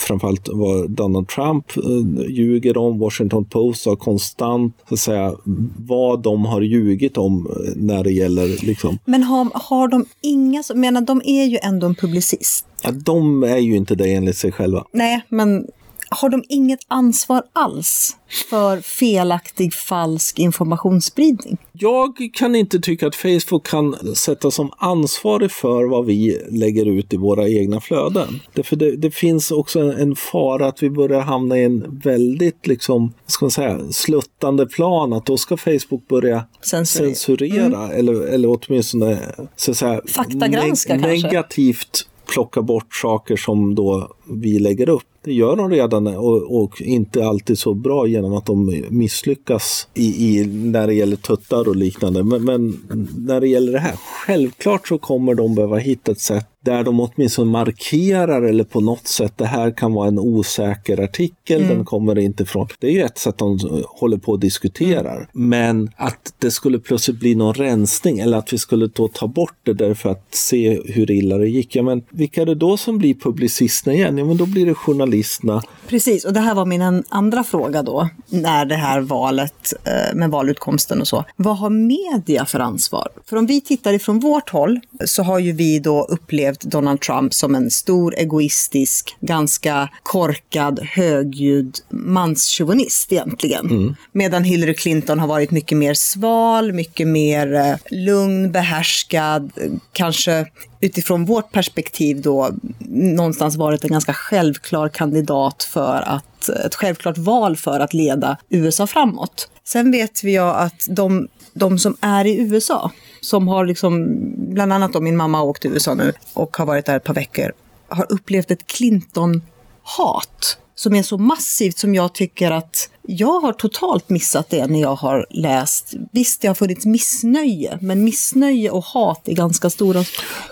framförallt 0.00 0.48
vad 0.52 0.90
Donald 0.90 1.28
Trump 1.28 1.76
eh, 1.76 2.30
ljuger 2.30 2.76
om. 2.76 2.98
Washington 2.98 3.44
Post 3.44 3.86
har 3.86 3.96
konstant 3.96 4.76
så 4.88 4.94
att 4.94 5.00
säga, 5.00 5.34
vad 5.76 6.22
de 6.22 6.44
har 6.44 6.60
ljugit 6.60 7.18
om 7.18 7.46
eh, 7.46 7.72
när 7.76 8.04
det 8.04 8.12
gäller 8.12 8.66
liksom, 8.66 8.98
Men 9.04 9.22
har, 9.22 9.48
har 9.54 9.88
de 9.88 10.04
inga, 10.20 10.62
menar 10.74 11.00
de 11.00 11.22
är 11.24 11.44
ju 11.44 11.58
ändå 11.62 11.86
en 11.86 11.94
publicist 11.94 12.66
ja, 12.82 12.90
de 12.90 13.42
är 13.42 13.58
ju 13.58 13.76
inte 13.76 13.94
det 13.94 14.14
enligt 14.14 14.36
sig 14.36 14.52
själva. 14.52 14.84
Nej, 14.92 15.24
men 15.28 15.66
har 16.12 16.28
de 16.28 16.44
inget 16.48 16.80
ansvar 16.88 17.42
alls 17.52 18.16
för 18.50 18.80
felaktig, 18.80 19.74
falsk 19.74 20.38
informationsspridning? 20.38 21.58
Jag 21.72 22.30
kan 22.34 22.54
inte 22.54 22.80
tycka 22.80 23.06
att 23.06 23.14
Facebook 23.14 23.66
kan 23.66 24.14
sätta 24.16 24.50
som 24.50 24.70
ansvarig 24.78 25.50
för 25.50 25.84
vad 25.84 26.06
vi 26.06 26.40
lägger 26.50 26.86
ut 26.86 27.12
i 27.12 27.16
våra 27.16 27.48
egna 27.48 27.80
flöden. 27.80 28.40
Därför 28.54 28.76
det, 28.76 28.96
det 28.96 29.10
finns 29.10 29.50
också 29.50 29.80
en, 29.80 29.90
en 29.90 30.16
fara 30.16 30.66
att 30.66 30.82
vi 30.82 30.90
börjar 30.90 31.20
hamna 31.20 31.58
i 31.58 31.64
en 31.64 32.00
väldigt 32.04 32.66
liksom, 32.66 33.12
ska 33.26 33.44
man 33.44 33.50
säga, 33.50 33.80
sluttande 33.92 34.66
plan. 34.66 35.12
Att 35.12 35.26
då 35.26 35.36
ska 35.36 35.56
Facebook 35.56 36.08
börja 36.08 36.44
Censur- 36.62 36.98
censurera 36.98 37.92
eller, 37.92 38.26
eller 38.26 38.58
åtminstone 38.60 39.18
så 39.56 39.70
att 39.70 39.76
säga, 39.76 40.00
Faktagranska 40.08 40.98
kanske? 40.98 41.26
negativt 41.26 42.06
plocka 42.30 42.62
bort 42.62 42.94
saker 42.94 43.36
som 43.36 43.74
då 43.74 44.08
vi 44.30 44.58
lägger 44.58 44.88
upp. 44.88 45.02
Det 45.24 45.32
gör 45.32 45.56
de 45.56 45.70
redan 45.70 46.06
och, 46.06 46.62
och 46.62 46.82
inte 46.82 47.26
alltid 47.26 47.58
så 47.58 47.74
bra 47.74 48.06
genom 48.06 48.34
att 48.34 48.46
de 48.46 48.84
misslyckas 48.90 49.88
i, 49.94 50.38
i, 50.38 50.46
när 50.46 50.86
det 50.86 50.94
gäller 50.94 51.16
tuttar 51.16 51.68
och 51.68 51.76
liknande. 51.76 52.24
Men, 52.24 52.44
men 52.44 52.78
när 53.16 53.40
det 53.40 53.48
gäller 53.48 53.72
det 53.72 53.78
här, 53.78 53.96
självklart 53.96 54.88
så 54.88 54.98
kommer 54.98 55.34
de 55.34 55.54
behöva 55.54 55.76
hitta 55.76 56.12
ett 56.12 56.20
sätt 56.20 56.46
där 56.64 56.84
de 56.84 57.00
åtminstone 57.00 57.50
markerar 57.50 58.42
eller 58.42 58.64
på 58.64 58.80
något 58.80 59.06
sätt, 59.06 59.32
det 59.36 59.46
här 59.46 59.70
kan 59.70 59.92
vara 59.92 60.08
en 60.08 60.18
osäker 60.18 61.00
artikel, 61.00 61.68
den 61.68 61.84
kommer 61.84 62.18
inte 62.18 62.44
från. 62.44 62.66
Det 62.78 62.86
är 62.86 62.90
ju 62.90 63.02
ett 63.02 63.18
sätt 63.18 63.38
de 63.38 63.58
håller 63.86 64.16
på 64.16 64.32
och 64.32 64.40
diskuterar. 64.40 65.30
Men 65.32 65.90
att 65.96 66.34
det 66.38 66.50
skulle 66.50 66.78
plötsligt 66.78 67.20
bli 67.20 67.34
någon 67.34 67.54
rensning 67.54 68.18
eller 68.18 68.38
att 68.38 68.52
vi 68.52 68.58
skulle 68.58 68.86
då 68.86 69.08
ta 69.08 69.26
bort 69.26 69.56
det 69.62 69.72
därför 69.72 70.10
att 70.10 70.34
se 70.34 70.80
hur 70.84 71.10
illa 71.10 71.38
det 71.38 71.48
gick. 71.48 71.76
Ja, 71.76 71.82
men 71.82 72.02
vilka 72.10 72.42
är 72.42 72.46
det 72.46 72.54
då 72.54 72.76
som 72.76 72.98
blir 72.98 73.14
publicisterna 73.14 73.94
igen? 73.94 74.18
Ja, 74.20 74.26
men 74.26 74.36
då 74.36 74.46
blir 74.46 74.66
det 74.66 74.74
journalisterna. 74.74 75.62
Precis, 75.88 76.24
och 76.24 76.32
det 76.32 76.40
här 76.40 76.54
var 76.54 76.66
min 76.66 76.82
an- 76.82 77.04
andra 77.08 77.44
fråga 77.44 77.82
då, 77.82 78.08
när 78.28 78.64
det 78.64 78.74
här 78.74 79.00
valet 79.00 79.72
eh, 79.84 80.14
med 80.14 80.30
valutkomsten 80.30 81.00
och 81.00 81.08
så. 81.08 81.24
Vad 81.36 81.58
har 81.58 81.70
media 81.70 82.44
för 82.44 82.60
ansvar? 82.60 83.08
För 83.26 83.36
om 83.36 83.46
vi 83.46 83.60
tittar 83.60 83.92
ifrån 83.92 84.20
vårt 84.20 84.50
håll 84.50 84.80
så 85.06 85.22
har 85.22 85.38
ju 85.38 85.52
vi 85.52 85.78
då 85.78 86.04
upplevt 86.04 86.60
Donald 86.60 87.00
Trump 87.00 87.34
som 87.34 87.54
en 87.54 87.70
stor 87.70 88.14
egoistisk, 88.18 89.16
ganska 89.20 89.88
korkad, 90.02 90.80
högljudd 90.82 91.78
manschauvinist 91.88 93.12
egentligen. 93.12 93.96
Medan 94.12 94.44
Hillary 94.44 94.74
Clinton 94.74 95.18
har 95.18 95.26
varit 95.26 95.50
mycket 95.50 95.78
mer 95.78 95.94
sval, 95.94 96.72
mycket 96.72 97.06
mer 97.08 97.54
eh, 97.54 97.74
lugn, 97.90 98.52
behärskad, 98.52 99.52
eh, 99.56 99.70
kanske 99.92 100.46
utifrån 100.80 101.24
vårt 101.24 101.52
perspektiv 101.52 102.22
då 102.22 102.50
någonstans 102.88 103.56
varit 103.56 103.84
en 103.84 103.90
ganska 103.90 104.12
självklar 104.12 104.88
kandidat 104.88 105.62
för 105.62 106.02
att, 106.06 106.48
ett 106.48 106.74
självklart 106.74 107.18
val 107.18 107.56
för 107.56 107.80
att 107.80 107.94
leda 107.94 108.36
USA 108.48 108.86
framåt. 108.86 109.50
Sen 109.64 109.92
vet 109.92 110.24
vi 110.24 110.32
ju 110.32 110.38
att 110.38 110.86
de, 110.88 111.28
de 111.52 111.78
som 111.78 111.96
är 112.00 112.24
i 112.24 112.40
USA, 112.40 112.90
som 113.20 113.48
har 113.48 113.66
liksom, 113.66 114.16
bland 114.36 114.72
annat 114.72 114.92
då 114.92 115.00
min 115.00 115.16
mamma 115.16 115.38
har 115.38 115.44
åkt 115.44 115.62
till 115.62 115.72
USA 115.72 115.94
nu 115.94 116.12
och 116.34 116.56
har 116.56 116.66
varit 116.66 116.86
där 116.86 116.96
ett 116.96 117.04
par 117.04 117.14
veckor, 117.14 117.52
har 117.88 118.06
upplevt 118.12 118.50
ett 118.50 118.66
Clinton-hat 118.66 120.58
som 120.80 120.94
är 120.94 121.02
så 121.02 121.18
massivt 121.18 121.78
som 121.78 121.94
jag 121.94 122.12
tycker 122.12 122.50
att 122.50 122.90
jag 123.02 123.40
har 123.40 123.52
totalt 123.52 124.08
missat 124.08 124.50
det 124.50 124.66
när 124.66 124.80
jag 124.80 124.94
har 124.94 125.26
läst. 125.30 125.94
Visst, 126.12 126.42
det 126.42 126.48
har 126.48 126.54
funnits 126.54 126.86
missnöje, 126.86 127.78
men 127.80 128.04
missnöje 128.04 128.70
och 128.70 128.84
hat 128.84 129.28
är 129.28 129.34
ganska 129.34 129.70
stora 129.70 130.04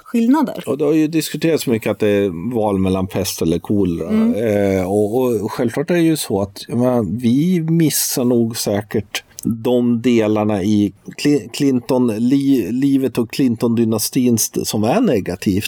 skillnader. 0.03 0.65
Och 0.67 0.79
det 0.79 0.85
har 0.85 0.93
ju 0.93 1.09
diskuterats 1.09 1.67
mycket 1.67 1.91
att 1.91 1.99
det 1.99 2.09
är 2.09 2.55
val 2.55 2.79
mellan 2.79 3.07
pest 3.07 3.43
eller 3.43 3.59
kolera. 3.59 4.11
Eh, 4.37 4.91
och, 4.91 5.43
och 5.43 5.53
självklart 5.53 5.91
är 5.91 5.95
det 5.95 6.01
ju 6.01 6.17
så 6.17 6.43
att 6.43 6.69
menar, 6.69 7.07
vi 7.21 7.61
missar 7.61 8.25
nog 8.25 8.57
säkert 8.57 9.25
de 9.45 10.03
delarna 10.03 10.63
i 10.63 10.93
Cli- 11.23 11.49
Clinton-livet 11.53 13.19
och 13.19 13.31
Clinton-dynastin 13.31 14.35
st- 14.35 14.65
som 14.65 14.85
är 14.85 15.01
negativt. 15.01 15.67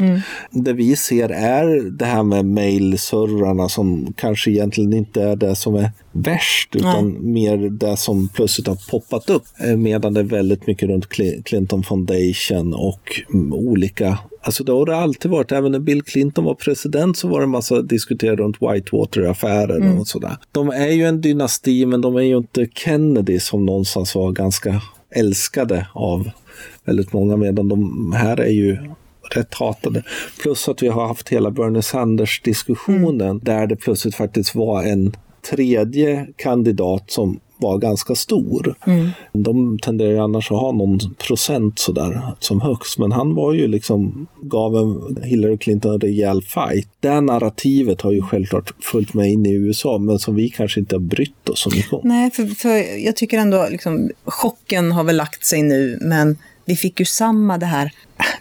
Det 0.50 0.72
vi 0.72 0.96
ser 0.96 1.28
är 1.28 1.90
det 1.90 2.04
här 2.04 2.22
med 2.22 2.44
mailservrarna 2.44 3.68
som 3.68 4.12
kanske 4.16 4.50
egentligen 4.50 4.92
inte 4.92 5.22
är 5.22 5.36
det 5.36 5.56
som 5.56 5.74
är 5.74 5.90
värst 6.12 6.76
utan 6.76 7.32
mer 7.32 7.56
det 7.56 7.96
som 7.96 8.28
plötsligt 8.28 8.66
har 8.66 8.90
poppat 8.90 9.30
upp. 9.30 9.42
Eh, 9.60 9.76
Medan 9.76 10.14
det 10.14 10.20
är 10.20 10.24
väldigt 10.24 10.66
mycket 10.66 10.88
runt 10.88 11.08
Cli- 11.08 11.42
Clinton 11.42 11.82
Foundation 11.82 12.74
och 12.74 13.22
mm, 13.34 13.52
olika 13.52 14.18
Alltså 14.42 14.64
det 14.64 14.72
har 14.72 14.86
det 14.86 14.96
alltid 14.96 15.30
varit. 15.30 15.52
Även 15.52 15.72
när 15.72 15.78
Bill 15.78 16.02
Clinton 16.02 16.44
var 16.44 16.54
president 16.54 17.16
så 17.16 17.28
var 17.28 17.40
det 17.40 17.44
en 17.44 17.50
massa 17.50 17.82
diskuterat 17.82 18.38
runt 18.38 18.56
Whitewater-affären 18.60 19.98
och 19.98 20.06
sådär. 20.08 20.36
De 20.52 20.68
är 20.68 20.90
ju 20.90 21.04
en 21.04 21.20
dynasti 21.20 21.86
men 21.86 22.00
de 22.00 22.16
är 22.16 22.20
ju 22.22 22.36
inte 22.36 22.66
Kennedy 22.74 23.40
som 23.40 23.66
någonstans 23.66 24.14
var 24.14 24.32
ganska 24.32 24.82
älskade 25.10 25.86
av 25.92 26.30
väldigt 26.84 27.12
många 27.12 27.36
medan 27.36 27.68
de 27.68 28.12
här 28.12 28.40
är 28.40 28.52
ju 28.52 28.78
rätt 29.34 29.54
hatade. 29.54 30.02
Plus 30.42 30.68
att 30.68 30.82
vi 30.82 30.88
har 30.88 31.06
haft 31.06 31.28
hela 31.28 31.50
Bernie 31.50 31.82
Sanders-diskussionen 31.82 33.38
där 33.38 33.66
det 33.66 33.76
plötsligt 33.76 34.14
faktiskt 34.14 34.54
var 34.54 34.82
en 34.82 35.16
tredje 35.42 36.26
kandidat 36.36 37.10
som 37.10 37.40
var 37.60 37.78
ganska 37.78 38.14
stor. 38.14 38.74
De 39.32 39.78
tenderar 39.78 40.10
ju 40.10 40.18
annars 40.18 40.50
att 40.50 40.60
ha 40.60 40.72
någon 40.72 40.98
procent 41.14 41.78
sådär 41.78 42.22
som 42.38 42.60
högst, 42.60 42.98
men 42.98 43.12
han 43.12 43.34
var 43.34 43.52
ju 43.52 43.68
liksom, 43.68 44.26
gav 44.42 44.76
en 44.76 45.22
Hillary 45.24 45.58
Clinton 45.58 45.92
en 45.92 46.00
rejäl 46.00 46.42
fight. 46.42 46.88
Det 47.00 47.20
narrativet 47.20 48.00
har 48.00 48.12
ju 48.12 48.22
självklart 48.22 48.72
följt 48.80 49.14
med 49.14 49.30
in 49.30 49.46
i 49.46 49.52
USA, 49.52 49.98
men 49.98 50.18
som 50.18 50.34
vi 50.34 50.50
kanske 50.50 50.80
inte 50.80 50.94
har 50.94 51.00
brytt 51.00 51.48
oss 51.48 51.60
så 51.60 51.70
mycket 51.70 51.92
om. 51.92 52.00
Nej, 52.04 52.30
för, 52.30 52.46
för 52.46 53.04
jag 53.04 53.16
tycker 53.16 53.38
ändå 53.38 53.68
liksom, 53.70 54.10
chocken 54.24 54.92
har 54.92 55.04
väl 55.04 55.16
lagt 55.16 55.46
sig 55.46 55.62
nu, 55.62 55.98
men 56.00 56.36
vi 56.64 56.76
fick 56.76 57.00
ju 57.00 57.06
samma 57.06 57.58
det 57.58 57.66
här 57.66 57.92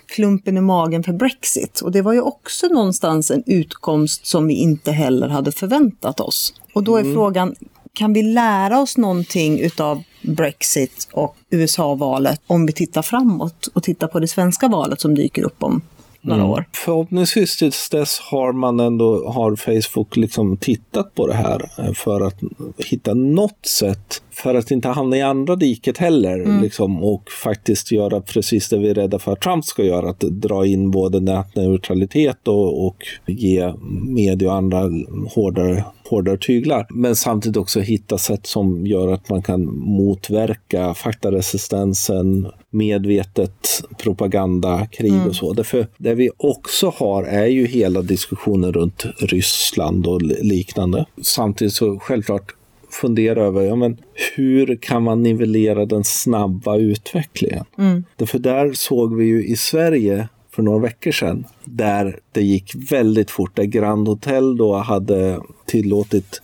klumpen 0.06 0.58
i 0.58 0.62
magen 0.62 1.04
för 1.04 1.14
Brexit. 1.14 1.82
Och 1.82 1.92
det 1.92 2.02
var 2.02 2.14
ju 2.14 2.22
också 2.22 2.68
någonstans 2.68 3.32
en 3.32 3.44
utkomst 3.46 4.26
som 4.26 4.48
vi 4.48 4.54
inte 4.54 4.92
heller 4.92 5.28
hade 5.28 5.52
förväntat 5.52 6.20
oss. 6.20 6.54
Och 6.74 6.84
då 6.84 6.98
är 6.98 7.14
frågan, 7.14 7.56
kan 7.94 8.14
vi 8.14 8.24
lära 8.24 8.80
oss 8.80 8.98
någonting 8.98 9.60
utav 9.60 10.04
Brexit 10.22 11.08
och 11.12 11.36
USA-valet 11.50 12.42
om 12.48 12.66
vi 12.66 12.74
tittar 12.74 13.02
framåt 13.02 13.68
och 13.74 13.84
tittar 13.84 14.08
på 14.08 14.20
det 14.20 14.28
svenska 14.28 14.68
valet 14.68 15.02
som 15.02 15.16
dyker 15.16 15.44
upp 15.44 15.64
om 15.64 15.82
några 16.22 16.46
år? 16.46 16.66
Förhoppningsvis 16.74 17.58
tills 17.58 17.90
dess 17.90 18.20
har 18.20 18.52
man 18.52 18.80
ändå, 18.80 19.30
har 19.30 19.56
Facebook 19.56 20.18
liksom 20.18 20.58
tittat 20.58 21.16
på 21.16 21.28
det 21.28 21.34
här 21.34 21.72
eh, 21.78 21.94
för 21.94 22.22
att 22.22 22.38
hitta 22.78 23.14
något 23.14 23.66
sätt 23.66 24.22
för 24.44 24.56
att 24.56 24.72
inte 24.72 24.88
hamna 24.88 25.18
i 25.18 25.22
andra 25.22 25.56
diket 25.56 25.98
heller 25.98 26.40
mm. 26.40 26.62
liksom, 26.62 27.04
och 27.04 27.32
faktiskt 27.44 27.92
göra 27.92 28.22
precis 28.22 28.70
det 28.70 28.78
vi 28.78 28.90
är 28.90 28.94
rädda 28.94 29.20
för 29.20 29.32
att 29.32 29.42
Trump 29.42 29.66
ska 29.66 29.84
göra, 29.84 30.10
att 30.10 30.20
dra 30.20 30.66
in 30.66 30.92
både 30.92 31.20
nätneutralitet 31.20 32.48
och, 32.48 32.86
och 32.86 32.98
ge 33.26 33.74
media 34.08 34.50
och 34.50 34.56
andra 34.56 34.90
hårdare 35.36 35.84
hårdare 36.10 36.38
tyglar. 36.38 36.88
Men 36.90 37.16
samtidigt 37.16 37.58
också 37.58 37.80
hitta 37.80 38.18
sätt 38.18 38.48
som 38.48 38.88
gör 38.88 39.08
att 39.08 39.30
man 39.30 39.42
kan 39.42 39.66
motverka 39.80 40.94
faktaresistensen, 40.94 42.48
medvetet 42.70 43.84
propaganda, 43.98 44.88
krig 44.92 45.14
mm. 45.14 45.28
och 45.28 45.36
så. 45.36 45.54
Därför 45.54 45.88
det 45.98 46.14
vi 46.14 46.30
också 46.38 46.94
har 46.96 47.24
är 47.24 47.46
ju 47.46 47.68
hela 47.68 48.02
diskussionen 48.02 48.74
runt 48.74 49.06
Ryssland 49.20 50.08
och 50.08 50.22
liknande. 50.22 51.06
Samtidigt 51.22 51.74
så 51.74 52.00
självklart 52.00 52.56
fundera 52.90 53.44
över 53.44 53.62
ja, 53.62 53.76
men 53.76 53.98
hur 54.36 54.78
kan 54.82 55.04
man 55.04 55.24
nivellera 55.24 55.86
den 55.86 56.04
snabba 56.04 56.78
utvecklingen. 56.78 57.66
Mm. 57.78 58.04
Därför 58.16 58.40
där 58.40 58.74
såg 58.74 59.18
vi 59.18 59.26
ju 59.26 59.46
i 59.46 59.56
Sverige 59.56 60.28
för 60.52 60.64
några 60.64 60.80
veckor 60.80 61.12
sedan 61.12 61.46
där 61.66 62.20
det 62.32 62.42
gick 62.42 62.92
väldigt 62.92 63.32
fort. 63.32 63.56
Där 63.56 63.64
Grand 63.64 64.08
Hotel 64.08 64.58
då 64.58 64.76
hade 64.76 65.40
tillåtit 65.66 66.42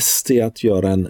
SD 0.00 0.30
att 0.30 0.64
göra 0.64 0.90
en 0.90 1.08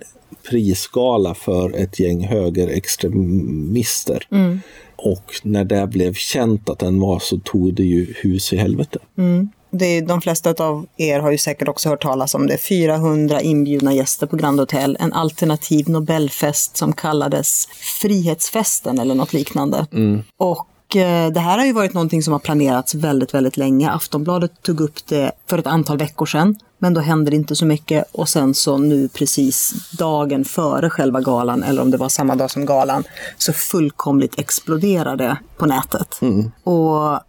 prisgala 0.51 1.35
för 1.35 1.77
ett 1.77 2.01
gäng 2.01 2.27
högerextremister. 2.27 4.27
Mm. 4.31 4.61
Och 4.97 5.33
när 5.42 5.64
det 5.64 5.87
blev 5.87 6.14
känt 6.14 6.71
att 6.71 6.79
den 6.79 7.01
var 7.01 7.18
så 7.18 7.38
tog 7.38 7.75
det 7.75 7.85
ju 7.85 8.14
hus 8.16 8.53
i 8.53 8.57
helvete. 8.57 8.99
Mm. 9.18 9.49
Det 9.72 9.87
är, 9.87 10.02
de 10.02 10.20
flesta 10.20 10.64
av 10.64 10.87
er 10.96 11.20
har 11.20 11.30
ju 11.30 11.38
säkert 11.38 11.68
också 11.68 11.88
hört 11.88 12.02
talas 12.02 12.35
om 12.35 12.46
det. 12.46 12.58
400 12.58 13.40
inbjudna 13.40 13.94
gäster 13.94 14.26
på 14.26 14.37
Grand 14.37 14.61
Hotel. 14.61 14.96
En 15.00 15.12
alternativ 15.12 15.88
Nobelfest 15.88 16.76
som 16.76 16.92
kallades 16.92 17.68
Frihetsfesten 18.00 18.98
eller 18.98 19.14
något 19.14 19.32
liknande. 19.32 19.87
Mm. 19.92 20.22
Och 20.37 20.66
Eh, 20.94 21.32
det 21.32 21.40
här 21.40 21.58
har 21.58 21.64
ju 21.64 21.72
varit 21.72 21.94
någonting 21.94 22.22
som 22.22 22.32
har 22.32 22.40
planerats 22.40 22.94
väldigt, 22.94 23.35
väldigt 23.35 23.56
länge. 23.56 23.90
Aftonbladet 23.90 24.62
tog 24.62 24.80
upp 24.80 25.06
det 25.06 25.32
för 25.46 25.58
ett 25.58 25.66
antal 25.66 25.98
veckor 25.98 26.26
sedan. 26.26 26.56
Men 26.78 26.94
då 26.94 27.00
hände 27.00 27.30
det 27.30 27.37
inte 27.37 27.56
så 27.56 27.66
mycket 27.66 28.04
och 28.12 28.28
sen 28.28 28.54
så 28.54 28.78
nu 28.78 29.08
precis 29.08 29.74
dagen 29.98 30.44
före 30.44 30.90
själva 30.90 31.20
galan, 31.20 31.62
eller 31.62 31.82
om 31.82 31.90
det 31.90 31.96
var 31.96 32.08
samma 32.08 32.35
dag 32.35 32.50
som 32.50 32.66
galan, 32.66 33.04
så 33.38 33.52
fullkomligt 33.52 34.38
exploderade 34.38 35.37
på 35.56 35.66
nätet. 35.66 36.18
Mm. 36.22 36.50
Och 36.64 37.20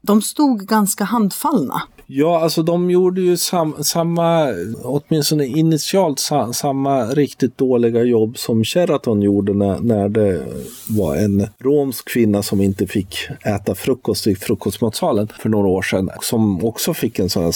de 0.00 0.22
stod 0.22 0.66
ganska 0.66 1.04
handfallna. 1.04 1.82
Ja, 2.06 2.40
alltså 2.40 2.62
de 2.62 2.90
gjorde 2.90 3.20
ju 3.20 3.36
sam 3.36 3.74
samma, 3.80 4.54
åtminstone 4.84 5.46
initialt 5.46 6.18
sa 6.18 6.52
samma 6.52 7.04
riktigt 7.04 7.58
dåliga 7.58 8.02
jobb 8.02 8.38
som 8.38 8.64
Sheraton 8.64 9.22
gjorde 9.22 9.54
när, 9.54 9.80
när 9.80 10.08
det 10.08 10.42
var 10.88 11.16
en 11.16 11.46
romsk 11.58 12.08
kvinna 12.08 12.42
som 12.42 12.60
inte 12.60 12.86
fick 12.86 13.16
äta 13.44 13.74
frukost 13.74 14.26
i 14.26 14.34
frukostmatsalen 14.34 15.28
för 15.38 15.48
några 15.48 15.68
år 15.68 15.82
sedan. 15.82 16.10
Som 16.20 16.64
också 16.64 16.94
fick 16.94 17.18
en 17.18 17.30
sån 17.30 17.42
här 17.42 17.54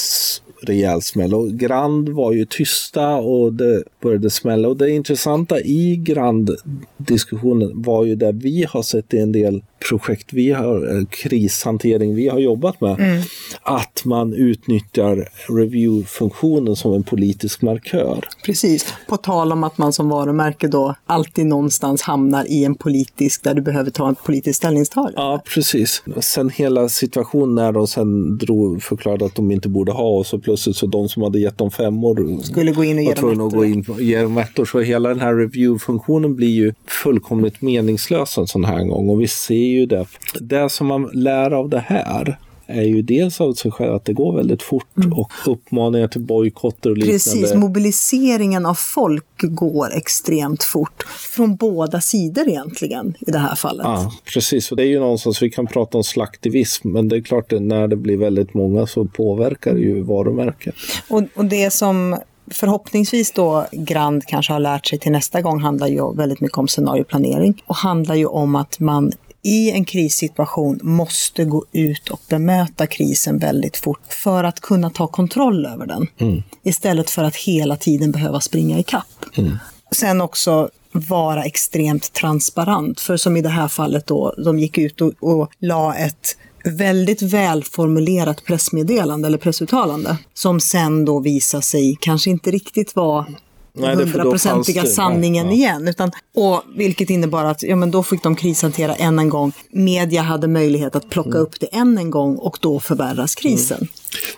rejäl 0.67 1.03
smäll. 1.03 1.35
Och 1.35 1.51
Grand 1.51 2.09
var 2.09 2.33
ju 2.33 2.45
tysta 2.45 3.17
och 3.17 3.53
det 3.53 3.83
började 4.03 4.31
smälla. 4.31 4.69
Och 4.69 4.77
det 4.77 4.91
intressanta 4.91 5.61
i 5.61 5.97
Grand-diskussionen 5.97 7.83
var 7.83 8.05
ju 8.05 8.15
det 8.15 8.33
vi 8.33 8.67
har 8.69 8.83
sett 8.83 9.15
i 9.15 9.19
en 9.19 9.33
del 9.33 9.63
projekt 9.89 10.33
vi 10.33 10.51
har, 10.51 10.97
eh, 10.97 11.05
krishantering 11.07 12.15
vi 12.15 12.29
har 12.29 12.39
jobbat 12.39 12.81
med, 12.81 13.01
mm. 13.01 13.23
att 13.63 14.03
man 14.05 14.33
utnyttjar 14.33 15.29
review-funktionen 15.49 16.77
som 16.77 16.93
en 16.93 17.03
politisk 17.03 17.63
markör. 17.63 18.25
Precis, 18.45 18.95
på 19.09 19.17
tal 19.17 19.53
om 19.53 19.65
att 19.65 19.79
man 19.79 19.93
som 19.93 20.09
varumärke 20.09 20.69
då 20.69 20.95
alltid 21.07 21.47
någonstans 21.47 22.03
hamnar 22.03 22.51
i 22.51 22.65
en 22.65 22.75
politisk, 22.75 23.45
där 23.45 23.55
du 23.55 23.63
behöver 23.63 23.91
ta 23.91 24.09
en 24.09 24.15
politisk 24.15 24.57
ställningstagande. 24.57 25.13
Ja, 25.17 25.43
precis. 25.55 26.03
Sen 26.21 26.51
hela 26.51 26.89
situationen 26.89 27.55
när 27.55 27.73
de 27.73 27.87
sen 27.87 28.39
drog, 28.39 28.83
förklarade 28.83 29.25
att 29.25 29.35
de 29.35 29.51
inte 29.51 29.69
borde 29.69 29.93
ha 29.93 30.25
och 30.33 30.43
plötsligt 30.43 30.77
så 30.77 30.87
de 30.87 31.09
som 31.09 31.23
hade 31.23 31.41
gett 31.41 31.59
dem 31.59 31.71
femmor 31.71 32.43
skulle 32.43 32.73
gå 32.73 32.85
in 32.85 32.99
och 32.99 33.05
ge 33.05 33.15
dem 33.15 33.51
gå 33.51 33.65
in 33.65 33.85
och 33.89 34.03
ge 34.03 34.23
dem 34.23 34.39
ettor. 34.39 34.65
Så 34.65 34.81
hela 34.81 35.09
den 35.09 35.21
här 35.21 35.35
review-funktionen 35.35 36.37
blir 36.37 36.49
ju 36.49 36.73
fullkomligt 36.87 37.63
meningslös 37.63 38.39
en 38.39 38.47
sån 38.47 38.65
här 38.65 38.85
gång 38.85 39.09
och 39.09 39.21
vi 39.21 39.29
ser 39.29 39.74
ju 39.75 39.87
det. 39.87 40.07
Det 40.41 40.71
som 40.71 40.87
man 40.87 41.11
lär 41.13 41.51
av 41.51 41.69
det 41.69 41.85
här 41.87 42.39
är 42.67 42.83
ju 42.83 43.03
dels 43.03 43.41
av 43.41 43.53
sig 43.53 43.71
själv 43.71 43.95
att 43.95 44.05
det 44.05 44.13
går 44.13 44.37
väldigt 44.37 44.63
fort 44.63 44.97
mm. 44.97 45.13
och 45.13 45.33
uppmaningar 45.47 46.09
till 46.09 46.21
bojkotter 46.21 46.91
och 46.91 46.97
liknande. 46.97 47.13
Precis, 47.13 47.55
mobiliseringen 47.55 48.67
av 48.67 48.75
folk 48.75 49.25
går 49.43 49.93
extremt 49.93 50.63
fort. 50.63 51.03
Från 51.37 51.57
båda 51.57 52.01
sidor 52.01 52.49
egentligen 52.49 53.15
i 53.21 53.31
det 53.31 53.39
här 53.39 53.55
fallet. 53.55 53.87
Ja, 53.87 54.13
precis. 54.35 54.71
Och 54.71 54.77
det 54.77 54.83
är 54.83 54.87
ju 54.87 55.01
någonstans, 55.01 55.43
vi 55.43 55.51
kan 55.51 55.67
prata 55.67 55.99
om 55.99 56.05
slaktivism, 56.05 56.89
men 56.89 57.09
det 57.09 57.17
är 57.17 57.21
klart 57.21 57.53
att 57.53 57.63
när 57.63 57.89
det 57.89 57.97
blir 57.97 58.17
väldigt 58.17 58.55
många 58.55 58.87
så 58.87 59.05
påverkar 59.05 59.75
det 59.75 59.81
ju 59.81 60.03
varumärket. 60.03 60.75
Och, 61.09 61.23
och 61.35 61.45
det 61.45 61.73
som 61.73 62.17
förhoppningsvis 62.51 63.33
då 63.33 63.67
Grand 63.73 64.25
kanske 64.27 64.53
har 64.53 64.61
lärt 64.61 64.87
sig 64.87 64.99
till 64.99 65.13
nästa 65.13 65.41
gång 65.41 65.61
handlar 65.61 65.87
ju 65.87 66.15
väldigt 66.15 66.41
mycket 66.41 66.59
om 66.59 66.69
scenarioplanering 66.69 67.63
och 67.67 67.77
handlar 67.77 68.15
ju 68.15 68.27
om 68.27 68.57
att 68.57 68.81
man 68.81 69.13
i 69.45 69.71
en 69.71 69.85
krissituation 69.85 70.81
måste 70.83 71.45
gå 71.45 71.65
ut 71.73 72.09
och 72.09 72.21
bemöta 72.29 72.87
krisen 72.87 73.39
väldigt 73.39 73.77
fort 73.77 74.13
för 74.13 74.45
att 74.45 74.61
kunna 74.61 74.91
ta 74.91 75.07
kontroll 75.07 75.67
över 75.67 75.87
den. 75.87 76.07
Mm. 76.19 76.43
Istället 76.63 77.11
för 77.11 77.25
att 77.25 77.37
hela 77.37 77.77
tiden 77.77 78.13
behöva 78.13 78.41
springa 78.41 78.79
ikapp. 78.79 79.25
Mm. 79.37 79.59
Sen 79.91 80.21
också 80.21 80.71
vara 80.93 81.45
extremt 81.45 82.13
transparent. 82.13 83.01
För 83.01 83.17
som 83.17 83.37
i 83.37 83.43
det 83.43 83.49
här 83.49 83.69
fallet 83.69 84.07
då, 84.07 84.35
de 84.45 84.59
gick 84.59 84.79
ut 84.79 85.01
och, 85.01 85.13
och 85.21 85.51
la 85.59 85.95
ett 85.95 86.37
väldigt 86.65 87.23
välformulerat 87.23 88.45
pressmeddelande 88.45 89.29
eller 89.29 89.39
pressuttalande 89.39 90.17
som 90.35 90.61
sen 90.61 91.05
då 91.05 91.21
visar 91.21 91.61
sig 91.61 91.97
kanske 92.01 92.31
inte 92.31 92.51
riktigt 92.51 92.97
vara 92.97 93.27
hundraprocentiga 93.75 94.85
sanningen 94.85 95.47
ja, 95.47 95.53
igen. 95.53 95.89
Utan, 95.89 96.11
och 96.35 96.63
vilket 96.77 97.11
innebar 97.11 97.45
att 97.45 97.63
ja, 97.63 97.77
men 97.77 97.91
då 97.91 98.03
fick 98.03 98.23
de 98.23 98.37
krishantera 98.37 98.95
än 98.95 99.19
en 99.19 99.29
gång. 99.29 99.53
Media 99.71 100.23
hade 100.23 100.49
möjlighet 100.49 100.97
att 100.97 101.11
plocka 101.11 101.29
mm. 101.29 101.43
upp 101.43 101.61
det 101.61 101.67
än 101.67 101.99
en 101.99 102.11
gång 102.11 102.37
och 102.37 102.59
då 102.61 102.81
förvärras 102.81 103.35
krisen. 103.35 103.79
Mm. 103.79 103.89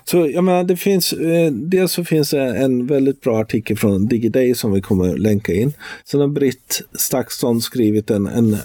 Så 0.05 0.31
jag 0.35 0.45
menar, 0.45 0.65
det 0.65 0.77
finns, 0.77 1.13
eh, 1.13 1.53
dels 1.53 1.93
så 1.93 2.05
finns 2.05 2.31
det 2.31 2.57
en 2.57 2.87
väldigt 2.87 3.21
bra 3.21 3.41
artikel 3.41 3.79
från 3.79 4.07
DigiDay 4.07 4.55
som 4.55 4.73
vi 4.73 4.81
kommer 4.81 5.17
länka 5.17 5.55
in. 5.55 5.73
Sen 6.05 6.21
har 6.21 6.29
Britt 6.29 6.83
Stakston 6.99 7.61
skrivit 7.61 8.11
en, 8.11 8.27
en 8.27 8.57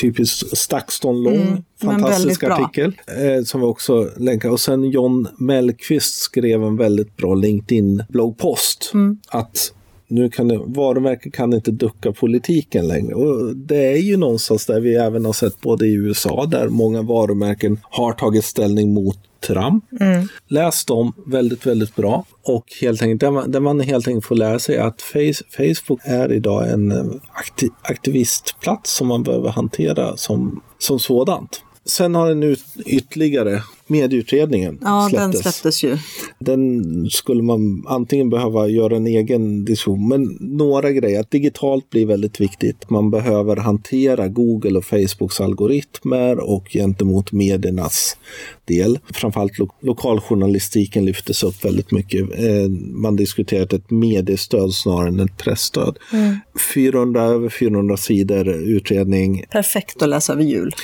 typiskt 0.00 0.58
Stakston-lång, 0.58 1.34
mm, 1.34 1.62
fantastisk 1.82 2.42
artikel 2.42 2.92
eh, 3.06 3.44
som 3.44 3.60
vi 3.60 3.66
också 3.66 4.10
länkar. 4.16 4.50
Och 4.50 4.60
sen 4.60 4.84
John 4.84 5.28
Mellqvist 5.38 6.14
skrev 6.14 6.62
en 6.62 6.76
väldigt 6.76 7.16
bra 7.16 7.34
LinkedIn-bloggpost. 7.34 8.90
Mm. 8.94 9.18
Att 9.28 9.72
nu 10.08 10.30
kan 10.30 10.48
det, 10.48 10.60
varumärken 10.66 11.32
kan 11.32 11.52
inte 11.52 11.70
ducka 11.70 12.12
politiken 12.12 12.88
längre. 12.88 13.14
Och 13.14 13.56
det 13.56 13.92
är 13.92 13.96
ju 13.96 14.16
någonstans 14.16 14.66
där 14.66 14.80
vi 14.80 14.94
även 14.94 15.24
har 15.24 15.32
sett 15.32 15.60
både 15.60 15.86
i 15.86 15.94
USA 15.94 16.46
där 16.46 16.68
många 16.68 17.02
varumärken 17.02 17.80
har 17.82 18.12
tagit 18.12 18.44
ställning 18.44 18.94
mot 18.94 19.18
Trump. 19.46 19.84
Mm. 20.00 20.28
Läs 20.48 20.84
dem, 20.84 21.12
väldigt, 21.26 21.66
väldigt 21.66 21.96
bra. 21.96 22.24
Och 22.42 22.64
helt 22.80 23.02
enkelt, 23.02 23.20
där 23.20 23.30
man, 23.30 23.50
där 23.50 23.60
man 23.60 23.80
helt 23.80 24.08
enkelt 24.08 24.24
får 24.24 24.34
lära 24.34 24.58
sig 24.58 24.78
att 24.78 25.02
face, 25.02 25.44
Facebook 25.56 26.00
är 26.04 26.32
idag 26.32 26.70
en 26.70 26.92
eh, 26.92 27.04
aktiv, 27.32 27.70
aktivistplats 27.82 28.96
som 28.96 29.06
man 29.06 29.22
behöver 29.22 29.48
hantera 29.48 30.16
som, 30.16 30.62
som 30.78 30.98
sådant. 30.98 31.62
Sen 31.90 32.14
har 32.14 32.28
den 32.28 32.42
ut 32.42 32.64
ytterligare 32.86 33.62
medieutredningen 33.86 34.78
ja, 34.82 35.08
släpptes. 35.10 35.32
den 35.32 35.52
släpptes 35.52 35.84
ju. 35.84 35.98
Den 36.38 37.10
skulle 37.10 37.42
man 37.42 37.84
antingen 37.88 38.30
behöva 38.30 38.68
göra 38.68 38.96
en 38.96 39.06
egen 39.06 39.64
diskussion, 39.64 40.08
men 40.08 40.38
några 40.40 40.92
grejer. 40.92 41.20
Att 41.20 41.30
digitalt 41.30 41.90
blir 41.90 42.06
väldigt 42.06 42.40
viktigt. 42.40 42.90
Man 42.90 43.10
behöver 43.10 43.56
hantera 43.56 44.28
Google 44.28 44.78
och 44.78 44.84
Facebooks 44.84 45.40
algoritmer 45.40 46.38
och 46.38 46.68
gentemot 46.70 47.32
mediernas 47.32 48.16
del. 48.64 48.98
Framförallt 49.12 49.58
lo 49.58 49.68
lokaljournalistiken 49.80 51.04
lyftes 51.04 51.42
upp 51.42 51.64
väldigt 51.64 51.90
mycket. 51.90 52.20
Eh, 52.20 52.68
man 52.78 53.16
diskuterat 53.16 53.72
ett 53.72 53.90
mediestöd 53.90 54.74
snarare 54.74 55.08
än 55.08 55.20
ett 55.20 55.36
pressstöd. 55.36 55.98
Mm. 56.12 56.36
400, 56.74 57.22
över 57.22 57.48
400 57.48 57.96
sidor 57.96 58.48
utredning. 58.48 59.44
Perfekt 59.50 60.02
att 60.02 60.08
läsa 60.08 60.32
över 60.32 60.42
jul. 60.42 60.74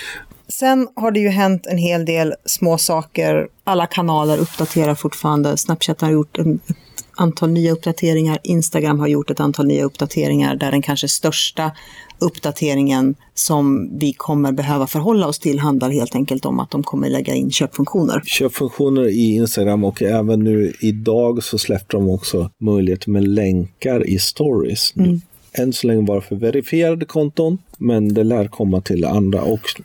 Sen 0.48 0.88
har 0.96 1.11
det 1.11 1.20
ju 1.20 1.28
hänt 1.28 1.66
en 1.66 1.78
hel 1.78 2.04
del 2.04 2.35
små 2.44 2.78
saker. 2.78 3.48
Alla 3.64 3.87
kanaler 3.87 4.38
uppdaterar 4.38 4.94
fortfarande. 4.94 5.57
Snapchat 5.57 6.00
har 6.00 6.11
gjort 6.11 6.38
en, 6.38 6.54
ett 6.54 6.76
antal 7.16 7.50
nya 7.50 7.72
uppdateringar. 7.72 8.38
Instagram 8.42 9.00
har 9.00 9.07
gjort 9.07 9.30
ett 9.30 9.40
antal 9.40 9.66
nya 9.66 9.85
uppdateringar 9.85 10.57
där 10.57 10.70
den 10.70 10.83
kanske 10.83 11.09
största 11.09 11.72
uppdateringen 12.18 13.14
som 13.35 13.90
vi 13.98 14.12
kommer 14.12 14.52
behöva 14.52 14.87
förhålla 14.87 15.26
oss 15.26 15.38
till 15.38 15.59
handlar 15.59 15.90
helt 15.90 16.14
enkelt 16.14 16.44
om 16.44 16.61
att 16.61 16.70
de 16.70 16.83
kommer 16.83 17.09
lägga 17.09 17.35
in 17.35 17.50
köpfunktioner. 17.50 18.22
Köpfunktioner 18.24 19.09
i 19.09 19.35
Instagram 19.35 19.85
och 19.85 20.02
även 20.02 20.40
nu 20.40 20.72
idag 20.80 21.42
så 21.42 21.59
släppte 21.59 21.96
de 21.96 22.09
också 22.09 22.50
möjlighet 22.61 23.07
med 23.07 23.28
länkar 23.28 24.09
i 24.09 24.18
stories. 24.18 24.96
Mm. 24.96 25.20
Än 25.58 25.72
så 25.72 25.86
länge 25.86 26.02
bara 26.02 26.20
för 26.20 26.36
verifierade 26.36 27.04
konton, 27.04 27.58
men 27.78 28.14
det 28.14 28.24
lär 28.24 28.48
komma 28.48 28.80
till 28.80 29.04
andra 29.04 29.44
också. 29.44 29.78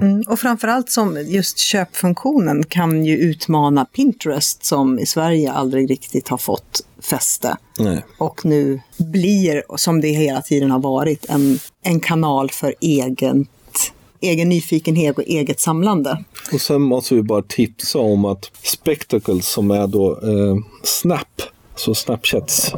Mm, 0.00 0.22
och 0.28 0.38
framförallt 0.38 0.90
som 0.90 1.24
just 1.28 1.58
köpfunktionen 1.58 2.64
kan 2.64 3.04
ju 3.04 3.16
utmana 3.16 3.84
Pinterest 3.84 4.64
som 4.64 4.98
i 4.98 5.06
Sverige 5.06 5.52
aldrig 5.52 5.90
riktigt 5.90 6.28
har 6.28 6.38
fått 6.38 6.86
fäste. 7.02 7.56
Nej. 7.78 8.04
Och 8.18 8.44
nu 8.44 8.80
blir, 8.96 9.62
som 9.76 10.00
det 10.00 10.08
hela 10.08 10.42
tiden 10.42 10.70
har 10.70 10.80
varit, 10.80 11.26
en, 11.28 11.58
en 11.82 12.00
kanal 12.00 12.50
för 12.50 12.74
egen, 12.80 13.46
egen 14.20 14.48
nyfikenhet 14.48 15.18
och 15.18 15.24
eget 15.26 15.60
samlande. 15.60 16.24
Och 16.52 16.60
sen 16.60 16.82
måste 16.82 17.14
vi 17.14 17.22
bara 17.22 17.42
tipsa 17.42 17.98
om 17.98 18.24
att 18.24 18.50
Spectacles 18.62 19.48
som 19.48 19.70
är 19.70 19.86
då 19.86 20.12
eh, 20.12 20.56
Snap 20.84 21.42
så 21.76 21.94
Snapchats 21.94 22.72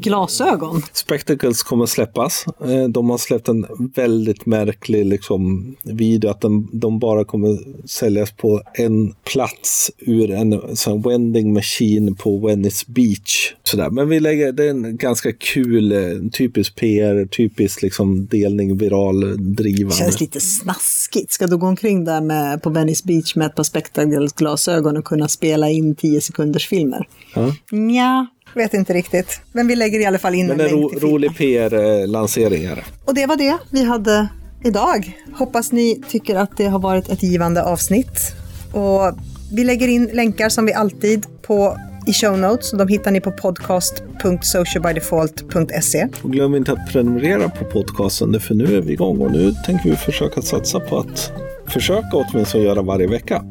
Glasögon. 0.00 0.82
Spectacles 0.92 1.62
kommer 1.62 1.86
släppas. 1.86 2.44
Eh, 2.64 2.88
de 2.88 3.10
har 3.10 3.18
släppt 3.18 3.48
en 3.48 3.66
väldigt 3.94 4.46
märklig 4.46 5.06
liksom, 5.06 5.74
video 5.82 6.30
att 6.30 6.40
de, 6.40 6.70
de 6.72 6.98
bara 6.98 7.24
kommer 7.24 7.58
säljas 7.88 8.32
på 8.32 8.62
en 8.74 9.14
plats 9.32 9.90
ur 9.98 10.30
en 10.30 10.76
sån 10.76 11.02
vending 11.02 11.52
machine 11.52 12.14
på 12.14 12.38
Venice 12.38 12.84
Beach. 12.88 13.54
Sådär. 13.64 13.90
Men 13.90 14.08
vi 14.08 14.20
lägger, 14.20 14.52
det 14.52 14.64
är 14.64 14.70
en 14.70 14.96
ganska 14.96 15.32
kul, 15.32 15.92
eh, 15.92 16.30
typisk 16.32 16.76
PR, 16.76 17.26
typisk 17.26 17.82
liksom, 17.82 18.26
delning, 18.26 18.76
viral 18.76 19.54
drivande. 19.54 19.96
Känns 19.96 20.20
lite 20.20 20.40
snaskigt. 20.40 21.32
Ska 21.32 21.46
du 21.46 21.56
gå 21.56 21.66
omkring 21.66 22.04
där 22.04 22.20
med, 22.20 22.62
på 22.62 22.70
Venice 22.70 23.06
Beach 23.06 23.36
med 23.36 23.46
ett 23.46 23.54
par 23.54 23.62
Spectacles 23.62 24.32
glasögon 24.32 24.96
och 24.96 25.04
kunna 25.04 25.28
spela 25.28 25.70
in 25.70 25.94
10 25.94 26.20
sekunders 26.20 26.68
filmer? 26.68 27.08
Ja. 27.34 27.54
Nja, 27.70 28.26
vet 28.54 28.74
inte 28.74 28.92
riktigt. 28.92 29.40
Men 29.52 29.66
vi 29.66 29.76
lägger 29.76 30.00
i 30.00 30.06
alla 30.06 30.18
fall 30.18 30.34
in 30.34 30.46
Men 30.46 30.60
en 30.60 30.66
en 30.66 30.72
ro, 30.72 30.78
länk 30.80 30.90
till 30.90 31.00
filmen. 31.00 31.14
rolig 31.14 31.36
PR-lansering 31.36 32.64
är 32.64 32.76
det. 32.76 32.82
Och 33.04 33.14
det 33.14 33.26
var 33.26 33.36
det 33.36 33.56
vi 33.70 33.84
hade 33.84 34.28
idag. 34.64 35.16
Hoppas 35.32 35.72
ni 35.72 36.02
tycker 36.08 36.36
att 36.36 36.56
det 36.56 36.66
har 36.66 36.78
varit 36.78 37.08
ett 37.08 37.22
givande 37.22 37.62
avsnitt. 37.62 38.32
Och 38.72 39.12
vi 39.52 39.64
lägger 39.64 39.88
in 39.88 40.10
länkar 40.12 40.48
som 40.48 40.66
vi 40.66 40.72
alltid 40.72 41.26
på 41.42 41.76
i 42.06 42.12
show 42.12 42.38
notes. 42.38 42.70
De 42.70 42.88
hittar 42.88 43.10
ni 43.10 43.20
på 43.20 43.30
podcast.socialbydefault.se. 43.32 46.08
Och 46.22 46.32
glöm 46.32 46.54
inte 46.54 46.72
att 46.72 46.92
prenumerera 46.92 47.48
på 47.48 47.64
podcasten, 47.64 48.40
för 48.40 48.54
nu 48.54 48.76
är 48.76 48.80
vi 48.80 48.92
igång 48.92 49.18
och 49.20 49.32
nu 49.32 49.54
tänker 49.66 49.90
vi 49.90 49.96
försöka 49.96 50.42
satsa 50.42 50.80
på 50.80 50.98
att 50.98 51.32
försöka 51.72 52.08
åtminstone 52.12 52.64
göra 52.64 52.82
varje 52.82 53.06
vecka. 53.06 53.42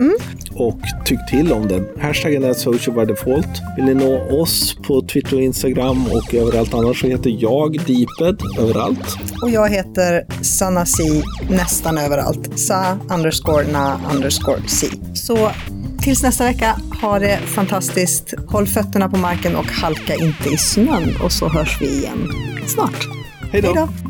Och 0.54 0.80
tyck 1.06 1.20
till 1.30 1.54
om 1.54 1.68
den. 1.68 1.88
Hashtaggen 2.02 2.44
är 2.44 2.54
social 2.54 2.96
by 2.96 3.06
default. 3.06 3.48
Vill 3.76 3.86
ni 3.86 3.94
nå 3.94 4.42
oss 4.42 4.76
på 4.88 5.02
Twitter 5.02 5.36
och 5.36 5.42
Instagram 5.42 6.06
och 6.08 6.34
överallt 6.34 6.74
annars 6.74 7.02
så 7.02 7.08
heter 7.08 7.38
jag 7.40 7.72
Deeped 7.72 8.38
överallt. 8.60 9.18
Och 9.42 9.50
jag 9.50 9.70
heter 9.70 10.26
Sanasi 10.44 11.24
nästan 11.50 11.98
överallt. 11.98 12.60
Sa 12.60 12.98
underscore 13.10 13.72
na 13.72 14.00
underscore 14.16 14.62
si. 14.68 14.88
Så 15.14 15.52
tills 16.02 16.24
nästa 16.24 16.44
vecka, 16.44 16.76
ha 17.02 17.20
det 17.20 17.38
fantastiskt. 17.38 18.34
Håll 18.48 18.68
fötterna 18.68 19.10
på 19.10 19.18
marken 19.18 19.56
och 19.56 19.66
halka 19.66 20.16
inte 20.16 20.50
i 20.50 20.58
snön. 20.58 21.16
Och 21.24 21.32
så 21.32 21.50
hörs 21.50 21.82
vi 21.82 21.98
igen 21.98 22.28
snart. 22.68 23.08
Hej 23.52 23.62
då. 23.62 24.07